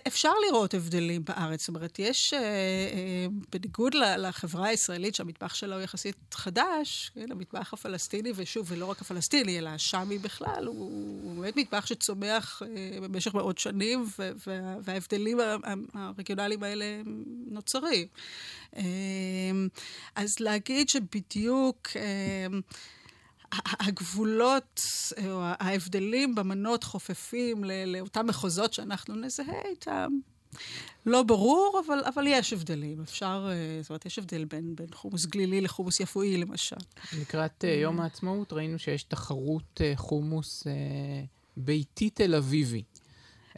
אפשר 0.07 0.31
לראות 0.47 0.73
הבדלים 0.73 1.25
בארץ. 1.25 1.59
זאת 1.59 1.67
אומרת, 1.67 1.99
יש, 1.99 2.33
אה, 2.33 2.39
אה, 2.39 3.25
בניגוד 3.51 3.93
לחברה 3.93 4.67
הישראלית, 4.67 5.15
שהמטבח 5.15 5.53
שלה 5.53 5.75
הוא 5.75 5.83
יחסית 5.83 6.15
חדש, 6.33 7.11
כן, 7.15 7.31
המטבח 7.31 7.73
הפלסטיני, 7.73 8.31
ושוב, 8.35 8.71
ולא 8.71 8.85
רק 8.85 9.01
הפלסטיני, 9.01 9.59
אלא 9.59 9.69
השאמי 9.69 10.17
בכלל, 10.17 10.65
הוא, 10.67 10.91
הוא 11.23 11.41
באמת 11.41 11.57
מטבח 11.57 11.85
שצומח 11.85 12.61
אה, 12.65 13.01
במשך 13.01 13.33
מאות 13.33 13.57
שנים, 13.57 14.05
וההבדלים 14.83 15.37
הרגionליים 15.93 16.63
האלה 16.63 16.85
נוצרים. 17.47 18.07
אז 20.15 20.39
להגיד 20.39 20.89
שבדיוק... 20.89 21.87
הגבולות 23.79 24.81
או 25.25 25.41
ההבדלים 25.43 26.35
במנות 26.35 26.83
חופפים 26.83 27.63
לאותם 27.87 28.27
מחוזות 28.27 28.73
שאנחנו 28.73 29.15
נזהה 29.15 29.61
איתם. 29.65 30.09
לא 31.05 31.23
ברור, 31.23 31.81
אבל, 31.85 31.99
אבל 32.05 32.27
יש 32.27 32.53
הבדלים. 32.53 33.01
אפשר, 33.01 33.49
אה, 33.51 33.81
זאת 33.81 33.89
אומרת, 33.89 34.05
יש 34.05 34.19
הבדל 34.19 34.45
בין, 34.45 34.75
בין 34.75 34.87
חומוס 34.93 35.25
גלילי 35.25 35.61
לחומוס 35.61 35.99
יפואי, 35.99 36.37
למשל. 36.37 36.75
לקראת 37.21 37.63
uh, 37.63 37.67
יום 37.67 37.99
העצמאות 37.99 38.53
ראינו 38.53 38.79
שיש 38.79 39.03
תחרות 39.03 39.81
uh, 39.81 39.97
חומוס 39.97 40.63
ביתי 41.57 42.09
תל 42.09 42.35
אביבי. 42.35 42.83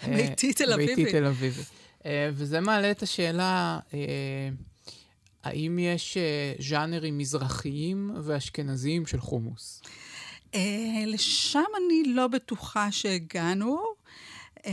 ביתי 0.08 0.54
תל 0.54 0.74
אביבי. 0.74 0.96
ביתי 0.96 1.12
תל 1.12 1.26
אביבי. 1.26 1.62
וזה 2.34 2.60
מעלה 2.60 2.92
את 2.92 3.04
השאלה, 3.04 3.80
האם 5.46 5.80
יש 5.80 6.18
uh, 6.18 6.64
ז'אנרים 6.64 7.18
מזרחיים 7.18 8.12
ואשכנזיים 8.24 9.06
של 9.06 9.20
חומוס? 9.20 9.82
Uh, 10.52 10.58
לשם 11.06 11.64
אני 11.78 12.14
לא 12.14 12.28
בטוחה 12.28 12.92
שהגענו. 12.92 13.80
אה, 14.66 14.72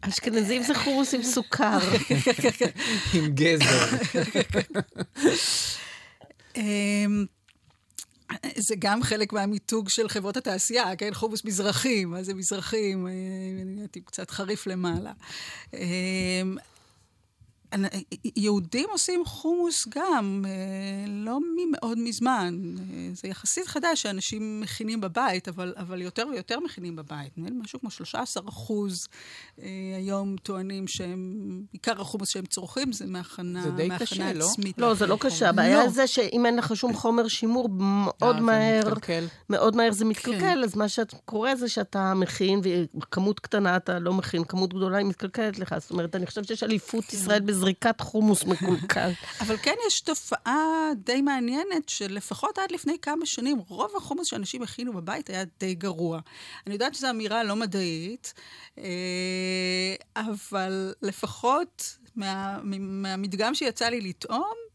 אשכנזים 0.00 0.62
זה 0.62 0.74
חומוס 0.74 1.14
עם 1.14 1.22
סוכר. 1.22 1.78
עם 3.14 3.34
גזר. 3.34 3.86
זה 8.56 8.74
גם 8.78 9.02
חלק 9.02 9.32
מהמיתוג 9.32 9.88
של 9.88 10.08
חברות 10.08 10.36
התעשייה, 10.36 10.96
כן? 10.96 11.14
חומוס 11.14 11.44
מזרחים, 11.44 12.10
מה 12.10 12.22
זה 12.22 12.34
מזרחים? 12.34 13.06
אני 13.06 13.80
הייתי 13.80 14.00
קצת 14.00 14.30
חריף 14.30 14.66
למעלה. 14.66 15.12
יהודים 18.36 18.88
עושים 18.90 19.24
חומוס 19.24 19.88
גם, 19.88 20.44
אה, 20.48 21.08
לא 21.08 21.38
ממאוד 21.56 21.98
מזמן. 21.98 22.60
אה, 22.78 23.08
זה 23.12 23.28
יחסית 23.28 23.66
חדש 23.66 24.02
שאנשים 24.02 24.60
מכינים 24.60 25.00
בבית, 25.00 25.48
אבל, 25.48 25.74
אבל 25.76 26.02
יותר 26.02 26.26
ויותר 26.32 26.60
מכינים 26.60 26.96
בבית. 26.96 27.38
נראה 27.38 27.50
לי 27.50 27.56
משהו 27.60 27.80
כמו 27.80 27.90
13 27.90 28.42
אחוז 28.48 29.08
אה, 29.62 29.66
היום 29.96 30.36
טוענים 30.42 30.88
שהם, 30.88 31.62
עיקר 31.72 32.00
החומוס 32.00 32.28
שהם 32.28 32.46
צורכים 32.46 32.92
זה 32.92 33.06
מהכנה, 33.06 33.62
זה 33.62 33.70
די 33.70 33.88
קשה, 33.98 34.32
לא? 34.32 34.46
לא, 34.78 34.94
זה 34.94 35.06
לא 35.06 35.16
קשה. 35.20 35.48
הבעיה 35.48 35.84
לא. 35.84 35.88
זה 35.88 36.06
שאם 36.06 36.46
אין 36.46 36.56
לך 36.56 36.76
שום 36.76 36.94
חומר 36.94 37.28
שימור, 37.28 37.68
מאוד 37.68 38.40
מהר, 38.40 38.82
מאוד 39.50 39.76
מהר 39.76 39.92
זה 39.92 40.04
מתקלקל, 40.04 40.40
כן. 40.40 40.58
אז 40.64 40.76
מה 40.76 40.88
שקורה 40.88 41.56
זה 41.56 41.68
שאתה 41.68 42.14
מכין, 42.14 42.60
וכמות 42.94 43.40
קטנה 43.40 43.76
אתה 43.76 43.98
לא 43.98 44.12
מכין, 44.12 44.44
כמות 44.44 44.74
גדולה 44.74 44.98
היא 44.98 45.06
מתקלקלת 45.06 45.58
לך. 45.58 45.74
זאת 45.78 45.90
אומרת, 45.90 46.16
אני 46.16 46.26
חושבת 46.26 46.46
שיש 46.46 46.62
אליפות 46.62 47.04
כן. 47.04 47.16
ישראל 47.16 47.40
זריקת 47.56 48.00
חומוס 48.00 48.44
מקולקל. 48.44 49.10
אבל 49.40 49.56
כן 49.56 49.74
יש 49.86 50.00
תופעה 50.00 50.90
די 50.96 51.22
מעניינת, 51.22 51.88
שלפחות 51.88 52.58
עד 52.58 52.70
לפני 52.70 52.98
כמה 53.02 53.26
שנים, 53.26 53.58
רוב 53.68 53.90
החומוס 53.96 54.26
שאנשים 54.26 54.62
הכינו 54.62 54.92
בבית 54.92 55.30
היה 55.30 55.44
די 55.60 55.74
גרוע. 55.74 56.20
אני 56.66 56.74
יודעת 56.74 56.94
שזו 56.94 57.10
אמירה 57.10 57.44
לא 57.44 57.56
מדעית, 57.56 58.34
אה, 58.78 58.84
אבל 60.16 60.94
לפחות 61.02 61.98
מה, 62.16 62.58
מהמדגם 62.62 63.54
שיצא 63.54 63.88
לי 63.88 64.00
לטעום, 64.00 64.65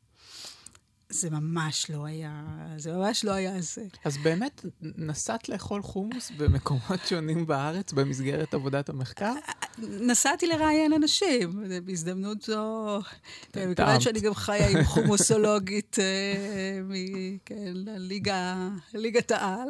זה 1.11 1.29
ממש 1.29 1.89
לא 1.89 2.05
היה, 2.05 2.43
זה 2.77 2.91
ממש 2.91 3.25
לא 3.25 3.31
היה 3.31 3.61
זה. 3.61 3.85
אז 4.05 4.17
באמת, 4.17 4.65
נסעת 4.81 5.49
לאכול 5.49 5.81
חומוס 5.81 6.31
במקומות 6.37 6.99
שונים 7.09 7.47
בארץ 7.47 7.93
במסגרת 7.93 8.53
עבודת 8.53 8.89
המחקר? 8.89 9.33
נסעתי 9.77 10.47
לראיין 10.47 10.93
אנשים, 10.93 11.63
בהזדמנות 11.85 12.41
זו, 12.41 12.99
מכיוון 13.55 14.01
שאני 14.01 14.19
גם 14.19 14.33
חיה 14.33 14.69
עם 14.69 14.83
חומוסולוגית 14.83 15.97
מליגת 18.93 19.31
העל, 19.31 19.69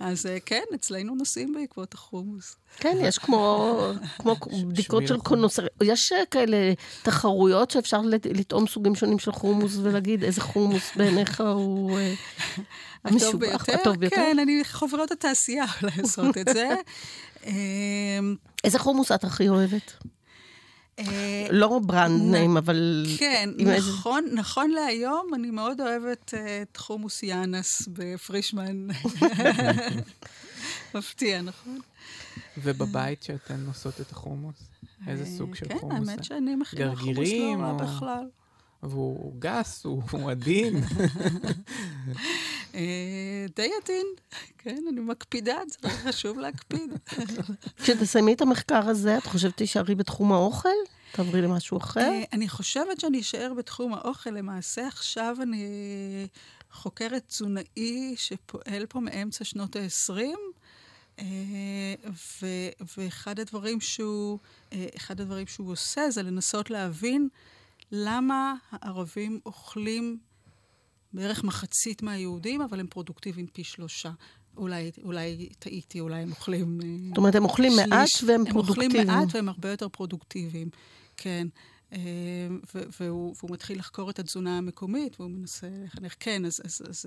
אז 0.00 0.26
אה, 0.26 0.40
כן, 0.40 0.64
אצלנו 0.74 1.14
נוסעים 1.14 1.54
בעקבות 1.54 1.94
החומוס. 1.94 2.56
כן, 2.76 2.96
יש 3.00 3.18
כמו, 3.18 3.78
כמו 4.18 4.36
בדיקות 4.68 5.06
של 5.06 5.18
קונוסר. 5.18 5.66
יש 5.82 6.12
אה, 6.12 6.26
כאלה 6.30 6.72
תחרויות 7.02 7.70
שאפשר 7.70 8.00
לטעום 8.24 8.66
סוגים 8.66 8.94
שונים 8.94 9.18
של 9.18 9.32
חומוס 9.32 9.76
ולהגיד 9.82 10.24
איזה 10.24 10.40
חומוס 10.40 10.90
בעיניך 10.96 11.40
הוא 11.40 11.98
אה, 11.98 12.14
המשובח, 13.04 13.68
הטוב 13.68 13.96
ביותר? 13.96 14.16
כן, 14.16 14.38
אני 14.38 14.64
חברות 14.64 15.10
התעשייה 15.10 15.64
לעשות 15.82 16.38
את 16.38 16.48
זה. 16.54 16.68
אמ, 17.46 18.36
איזה 18.64 18.78
חומוס 18.78 19.12
את 19.12 19.24
הכי 19.24 19.48
אוהבת? 19.48 19.92
אה, 20.98 21.46
לא 21.50 21.80
ברנד 21.86 22.22
נעים, 22.22 22.56
אבל... 22.56 23.06
כן, 23.18 23.50
נכון, 23.58 24.24
נכון 24.32 24.70
להיום 24.70 25.30
אני 25.34 25.50
מאוד 25.50 25.80
אוהבת 25.80 26.34
את 26.62 26.76
חומוס 26.76 27.22
יאנס 27.22 27.88
בפרישמן. 27.88 28.88
מפתיע, 30.94 31.42
נכון? 31.42 31.78
ובבית 32.58 33.22
שאתן 33.22 33.66
עושות 33.66 34.00
את 34.00 34.10
החומוס? 34.10 34.68
איזה 35.06 35.26
סוג 35.26 35.54
של 35.54 35.66
חומוס? 35.78 36.08
כן, 36.08 36.10
האמת 36.10 36.24
שאני 36.24 36.56
מכינה 36.56 36.96
חומוס 36.96 37.28
לא 37.28 37.56
רע 37.58 37.72
בכלל. 37.72 38.24
והוא 38.82 39.34
גס, 39.38 39.84
הוא 39.84 40.30
עדין. 40.30 40.76
אה, 42.74 43.46
די 43.56 43.70
עדין, 43.82 44.06
כן, 44.58 44.84
אני 44.88 45.00
מקפידה, 45.00 45.56
זה 45.82 45.88
חשוב 45.90 46.38
להקפיד. 46.38 46.92
כשתסיימי 47.82 48.32
את 48.32 48.40
המחקר 48.40 48.88
הזה, 48.88 49.18
את 49.18 49.26
חושבת 49.26 49.52
שתישארי 49.52 49.94
בתחום 49.94 50.32
האוכל? 50.32 50.68
תעברי 51.12 51.42
למשהו 51.42 51.78
אחר? 51.78 52.00
אה, 52.00 52.22
אני 52.32 52.48
חושבת 52.48 53.00
שאני 53.00 53.20
אשאר 53.20 53.52
בתחום 53.56 53.94
האוכל. 53.94 54.30
למעשה, 54.30 54.86
עכשיו 54.86 55.36
אני 55.42 55.66
חוקרת 56.72 57.24
תזונאי 57.26 58.14
שפועל 58.16 58.86
פה 58.88 59.00
מאמצע 59.00 59.44
שנות 59.44 59.76
ה-20. 59.76 60.36
אה, 61.20 61.94
ואחד 62.96 63.40
הדברים 63.40 63.80
שהוא, 63.80 64.38
אחד 64.96 65.20
הדברים 65.20 65.46
שהוא 65.46 65.72
עושה 65.72 66.10
זה 66.10 66.22
לנסות 66.22 66.70
להבין 66.70 67.28
למה 67.92 68.54
הערבים 68.70 69.40
אוכלים 69.46 70.18
בערך 71.12 71.44
מחצית 71.44 72.02
מהיהודים, 72.02 72.60
אבל 72.62 72.80
הם 72.80 72.86
פרודוקטיביים 72.86 73.46
פי 73.46 73.64
שלושה. 73.64 74.10
אולי, 74.56 74.90
אולי 75.04 75.48
טעיתי, 75.58 76.00
אולי 76.00 76.22
הם 76.22 76.30
אוכלים... 76.30 76.80
זאת 77.08 77.16
אומרת, 77.18 77.34
הם 77.34 77.44
אוכלים 77.44 77.72
שליש, 77.72 77.88
מעט 77.88 78.08
והם 78.26 78.40
הם 78.46 78.52
פרודוקטיביים. 78.52 78.90
הם 78.90 79.08
אוכלים 79.08 79.26
מעט 79.26 79.34
והם 79.34 79.48
הרבה 79.48 79.70
יותר 79.70 79.88
פרודוקטיביים, 79.88 80.68
כן. 81.16 81.48
והוא, 83.00 83.34
והוא 83.38 83.50
מתחיל 83.50 83.78
לחקור 83.78 84.10
את 84.10 84.18
התזונה 84.18 84.58
המקומית, 84.58 85.20
והוא 85.20 85.30
מנסה 85.30 85.68
לחנך. 85.84 86.14
כן, 86.20 86.44
אז, 86.44 86.60
אז, 86.64 86.82
אז 86.88 87.06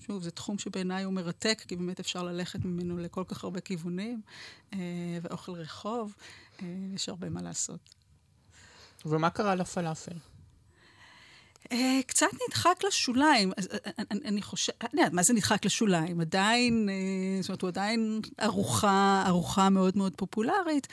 שוב, 0.00 0.22
זה 0.22 0.30
תחום 0.30 0.58
שבעיניי 0.58 1.04
הוא 1.04 1.12
מרתק, 1.12 1.64
כי 1.68 1.76
באמת 1.76 2.00
אפשר 2.00 2.22
ללכת 2.22 2.64
ממנו 2.64 2.98
לכל 2.98 3.24
כך 3.28 3.44
הרבה 3.44 3.60
כיוונים, 3.60 4.20
ואוכל 5.22 5.52
רחוב, 5.52 6.14
יש 6.94 7.08
הרבה 7.08 7.30
מה 7.30 7.42
לעשות. 7.42 7.94
ומה 9.06 9.30
קרה 9.30 9.54
לפלאפל? 9.54 10.16
אה, 11.72 12.00
קצת 12.06 12.26
נדחק 12.48 12.84
לשוליים. 12.86 13.52
אה, 13.52 13.76
אה, 13.86 14.02
אני 14.24 14.42
חושבת, 14.42 14.84
אני 14.84 15.00
יודעת, 15.00 15.12
מה 15.12 15.22
זה 15.22 15.32
נדחק 15.32 15.64
לשוליים? 15.64 16.20
עדיין, 16.20 16.88
זאת 17.40 17.48
אומרת, 17.48 17.62
הוא 17.62 17.68
עדיין 17.68 18.20
ארוחה, 18.42 19.24
ארוחה 19.26 19.70
מאוד 19.70 19.96
מאוד 19.96 20.12
פופולרית. 20.16 20.88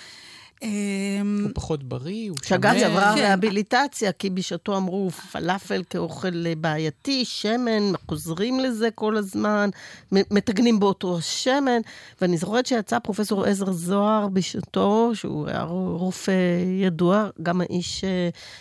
אמ, 0.61 1.39
הוא 1.43 1.51
פחות 1.53 1.83
בריא, 1.83 2.29
הוא 2.29 2.37
שמן. 2.37 2.47
שאגב, 2.47 2.77
זה 2.79 2.87
עברה 2.87 3.15
כן. 3.15 3.21
רהביליטציה, 3.21 4.11
כי 4.11 4.29
בשעתו 4.29 4.77
אמרו 4.77 5.09
פלאפל 5.09 5.83
כאוכל 5.89 6.53
בעייתי, 6.55 7.25
שמן, 7.25 7.91
חוזרים 8.07 8.59
לזה 8.59 8.91
כל 8.95 9.17
הזמן, 9.17 9.69
מתגנים 10.11 10.79
באותו 10.79 11.21
שמן. 11.21 11.81
ואני 12.21 12.37
זוכרת 12.37 12.65
שיצא 12.65 12.99
פרופסור 12.99 13.45
עזר 13.45 13.71
זוהר 13.71 14.27
בשעתו, 14.27 15.11
שהוא 15.13 15.47
היה 15.47 15.63
רופא 15.63 16.31
ידוע, 16.81 17.29
גם 17.43 17.61
האיש 17.61 18.03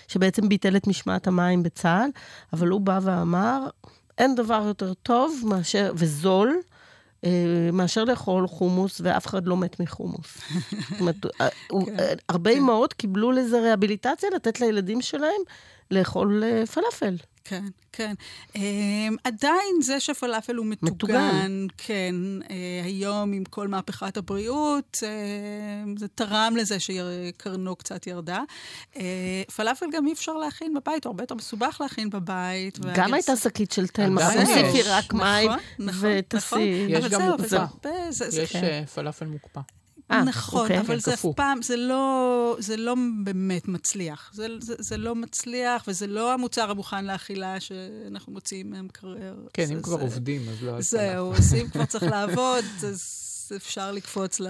שבעצם 0.08 0.48
ביטל 0.48 0.76
את 0.76 0.86
משמעת 0.86 1.26
המים 1.26 1.62
בצה"ל, 1.62 2.10
אבל 2.52 2.68
הוא 2.68 2.80
בא 2.80 2.98
ואמר, 3.02 3.66
אין 4.18 4.34
דבר 4.34 4.62
יותר 4.66 4.94
טוב 4.94 5.42
מאשר, 5.44 5.92
וזול, 5.96 6.48
אה, 6.48 6.75
מאשר 7.72 8.04
לאכול 8.04 8.46
חומוס, 8.46 9.00
ואף 9.04 9.26
אחד 9.26 9.46
לא 9.46 9.56
מת 9.56 9.80
מחומוס. 9.80 10.38
זאת 10.90 11.00
אומרת, 11.00 11.16
אה, 11.40 11.48
כן, 11.70 12.00
אה, 12.00 12.12
הרבה 12.28 12.50
כן. 12.50 12.56
אמהות 12.56 12.92
קיבלו 12.92 13.32
לזה 13.32 13.60
רהביליטציה, 13.60 14.28
לתת 14.34 14.60
לילדים 14.60 15.02
שלהם 15.02 15.40
לאכול 15.90 16.42
פלאפל. 16.74 17.16
כן, 17.48 17.64
כן. 17.92 18.14
Um, 18.52 18.58
עדיין 19.24 19.80
זה 19.82 20.00
שפלאפל 20.00 20.56
הוא 20.56 20.66
מטוגן, 20.66 20.92
מטוגן. 20.92 21.66
כן, 21.76 22.14
uh, 22.42 22.50
היום 22.84 23.32
עם 23.32 23.44
כל 23.44 23.68
מהפכת 23.68 24.16
הבריאות, 24.16 24.96
uh, 24.96 25.98
זה 25.98 26.08
תרם 26.08 26.54
לזה 26.56 26.76
שקרנו 26.80 27.76
קצת 27.76 28.06
ירדה. 28.06 28.42
Uh, 28.94 28.98
פלאפל 29.56 29.86
גם 29.92 30.06
אי 30.06 30.12
אפשר 30.12 30.32
להכין 30.32 30.74
בבית, 30.74 31.04
הוא 31.04 31.10
הרבה 31.10 31.22
יותר 31.22 31.34
מסובך 31.34 31.78
להכין 31.80 32.10
בבית. 32.10 32.78
גם 32.94 33.14
הייתה 33.14 33.36
שקית 33.36 33.72
של 33.72 33.86
תלמה, 33.86 34.30
תוסיפי 34.40 34.82
רק 34.82 35.14
מים 35.14 35.50
נכון, 35.78 36.10
ותעשי. 36.18 36.46
נכון. 36.46 36.60
יש 36.88 37.04
גם 37.04 37.22
מוקפא. 37.22 37.64
יש 38.42 38.52
כן. 38.52 38.84
פלאפל 38.94 39.26
מוקפא. 39.26 39.60
아, 40.10 40.14
אה, 40.14 40.24
נכון, 40.24 40.62
אוקיי. 40.62 40.80
אבל 40.80 41.00
זה 41.00 41.14
אף 41.14 41.26
פעם, 41.36 41.62
זה 41.62 41.76
לא, 41.76 42.56
זה 42.58 42.76
לא 42.76 42.94
באמת 43.24 43.68
מצליח. 43.68 44.30
זה, 44.34 44.46
זה, 44.60 44.74
זה 44.78 44.96
לא 44.96 45.14
מצליח, 45.14 45.84
וזה 45.88 46.06
לא 46.06 46.34
המוצר 46.34 46.70
המוכן 46.70 47.04
לאכילה 47.04 47.60
שאנחנו 47.60 48.32
מוציאים 48.32 48.70
מהמקרר. 48.70 49.34
כן, 49.52 49.66
זה, 49.66 49.74
אם 49.74 49.82
כבר 49.82 49.96
זה, 49.96 50.02
עובדים, 50.02 50.48
אז 50.48 50.62
לא... 50.62 50.80
זהו, 50.80 51.34
אז 51.34 51.54
אם 51.54 51.68
כבר 51.68 51.84
צריך 51.84 52.04
לעבוד, 52.04 52.64
אז 52.86 53.52
אפשר 53.56 53.92
לקפוץ 53.92 54.40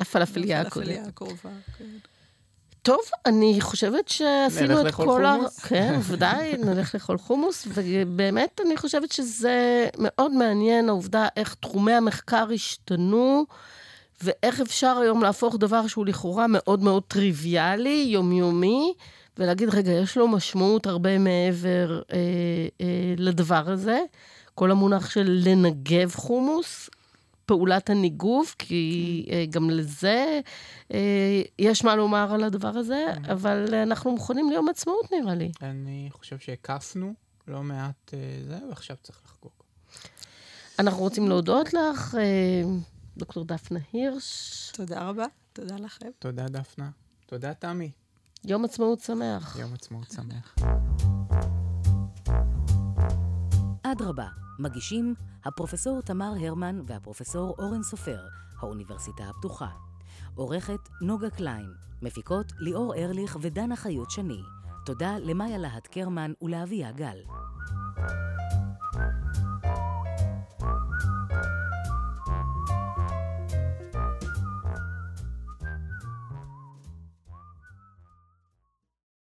לפלאפליה 0.00 0.62
הקרובה. 1.06 1.50
כן. 1.78 1.84
טוב, 2.82 3.00
אני 3.26 3.60
חושבת 3.60 4.08
שעשינו 4.08 4.88
את 4.88 4.94
כל 4.94 5.24
ה... 5.24 5.36
חומוס? 5.36 5.58
כן, 5.58 5.98
ודאי, 6.02 6.56
נלך 6.66 6.94
לאכול 6.94 7.18
חומוס, 7.18 7.66
ובאמת 7.74 8.60
אני 8.66 8.76
חושבת 8.76 9.12
שזה 9.12 9.88
מאוד 9.98 10.32
מעניין, 10.32 10.88
העובדה 10.88 11.28
איך 11.36 11.54
תחומי 11.54 11.92
המחקר 11.92 12.48
השתנו. 12.54 13.46
ואיך 14.22 14.60
אפשר 14.60 14.98
היום 15.02 15.22
להפוך 15.22 15.56
דבר 15.56 15.86
שהוא 15.86 16.06
לכאורה 16.06 16.46
מאוד 16.48 16.82
מאוד 16.82 17.02
טריוויאלי, 17.08 18.06
יומיומי, 18.08 18.94
ולהגיד, 19.38 19.68
רגע, 19.68 19.92
יש 19.92 20.16
לו 20.16 20.28
משמעות 20.28 20.86
הרבה 20.86 21.18
מעבר 21.18 22.02
אה, 22.12 22.18
אה, 22.80 23.14
לדבר 23.16 23.70
הזה. 23.70 24.00
כל 24.54 24.70
המונח 24.70 25.10
של 25.10 25.40
לנגב 25.44 26.14
חומוס, 26.14 26.90
פעולת 27.46 27.90
הניגוב, 27.90 28.54
כי 28.58 29.26
אה, 29.30 29.44
גם 29.50 29.70
לזה 29.70 30.40
אה, 30.94 31.42
יש 31.58 31.84
מה 31.84 31.96
לומר 31.96 32.34
על 32.34 32.44
הדבר 32.44 32.68
הזה, 32.68 33.06
mm-hmm. 33.08 33.32
אבל 33.32 33.74
אנחנו 33.74 34.10
מוכנים 34.10 34.50
ליום 34.50 34.68
עצמאות, 34.68 35.12
נראה 35.12 35.34
לי. 35.34 35.50
אני 35.62 36.08
חושב 36.12 36.38
שהקפנו 36.38 37.14
לא 37.48 37.62
מעט 37.62 38.14
אה, 38.14 38.18
זה, 38.48 38.58
ועכשיו 38.68 38.96
צריך 39.02 39.18
לחגוג. 39.24 39.52
אנחנו 40.78 41.02
רוצים 41.02 41.28
להודות 41.28 41.74
לך. 41.74 42.14
אה, 42.14 42.62
דוקטור 43.16 43.44
דפנה 43.44 43.78
הירש. 43.92 44.70
תודה 44.74 45.08
רבה, 45.08 45.24
תודה 45.52 45.76
לכם. 45.76 46.08
תודה, 46.18 46.48
דפנה. 46.48 46.90
תודה, 47.26 47.54
תמי. 47.54 47.90
יום 48.44 48.64
עצמאות 48.64 49.00
שמח. 49.00 49.56
יום 49.58 49.74
עצמאות 49.74 50.10
שמח. 50.10 50.54
אדרבה, 53.82 54.28
מגישים 54.58 55.14
הפרופסור 55.44 56.00
תמר 56.00 56.32
הרמן 56.40 56.80
והפרופסור 56.86 57.54
אורן 57.58 57.82
סופר, 57.82 58.20
האוניברסיטה 58.60 59.24
הפתוחה. 59.24 59.70
עורכת 60.34 60.80
נוגה 61.00 61.30
קליין, 61.30 61.74
מפיקות 62.02 62.52
ליאור 62.58 62.94
ארליך 62.94 63.38
ודנה 63.40 63.76
חיות 63.76 64.10
שני. 64.10 64.40
תודה 64.86 65.18
למאיה 65.18 65.58
להט 65.58 65.86
קרמן 65.86 66.32
ולאביה 66.42 66.92
גל. 66.92 67.18
thank 67.96 68.10
you 68.10 68.45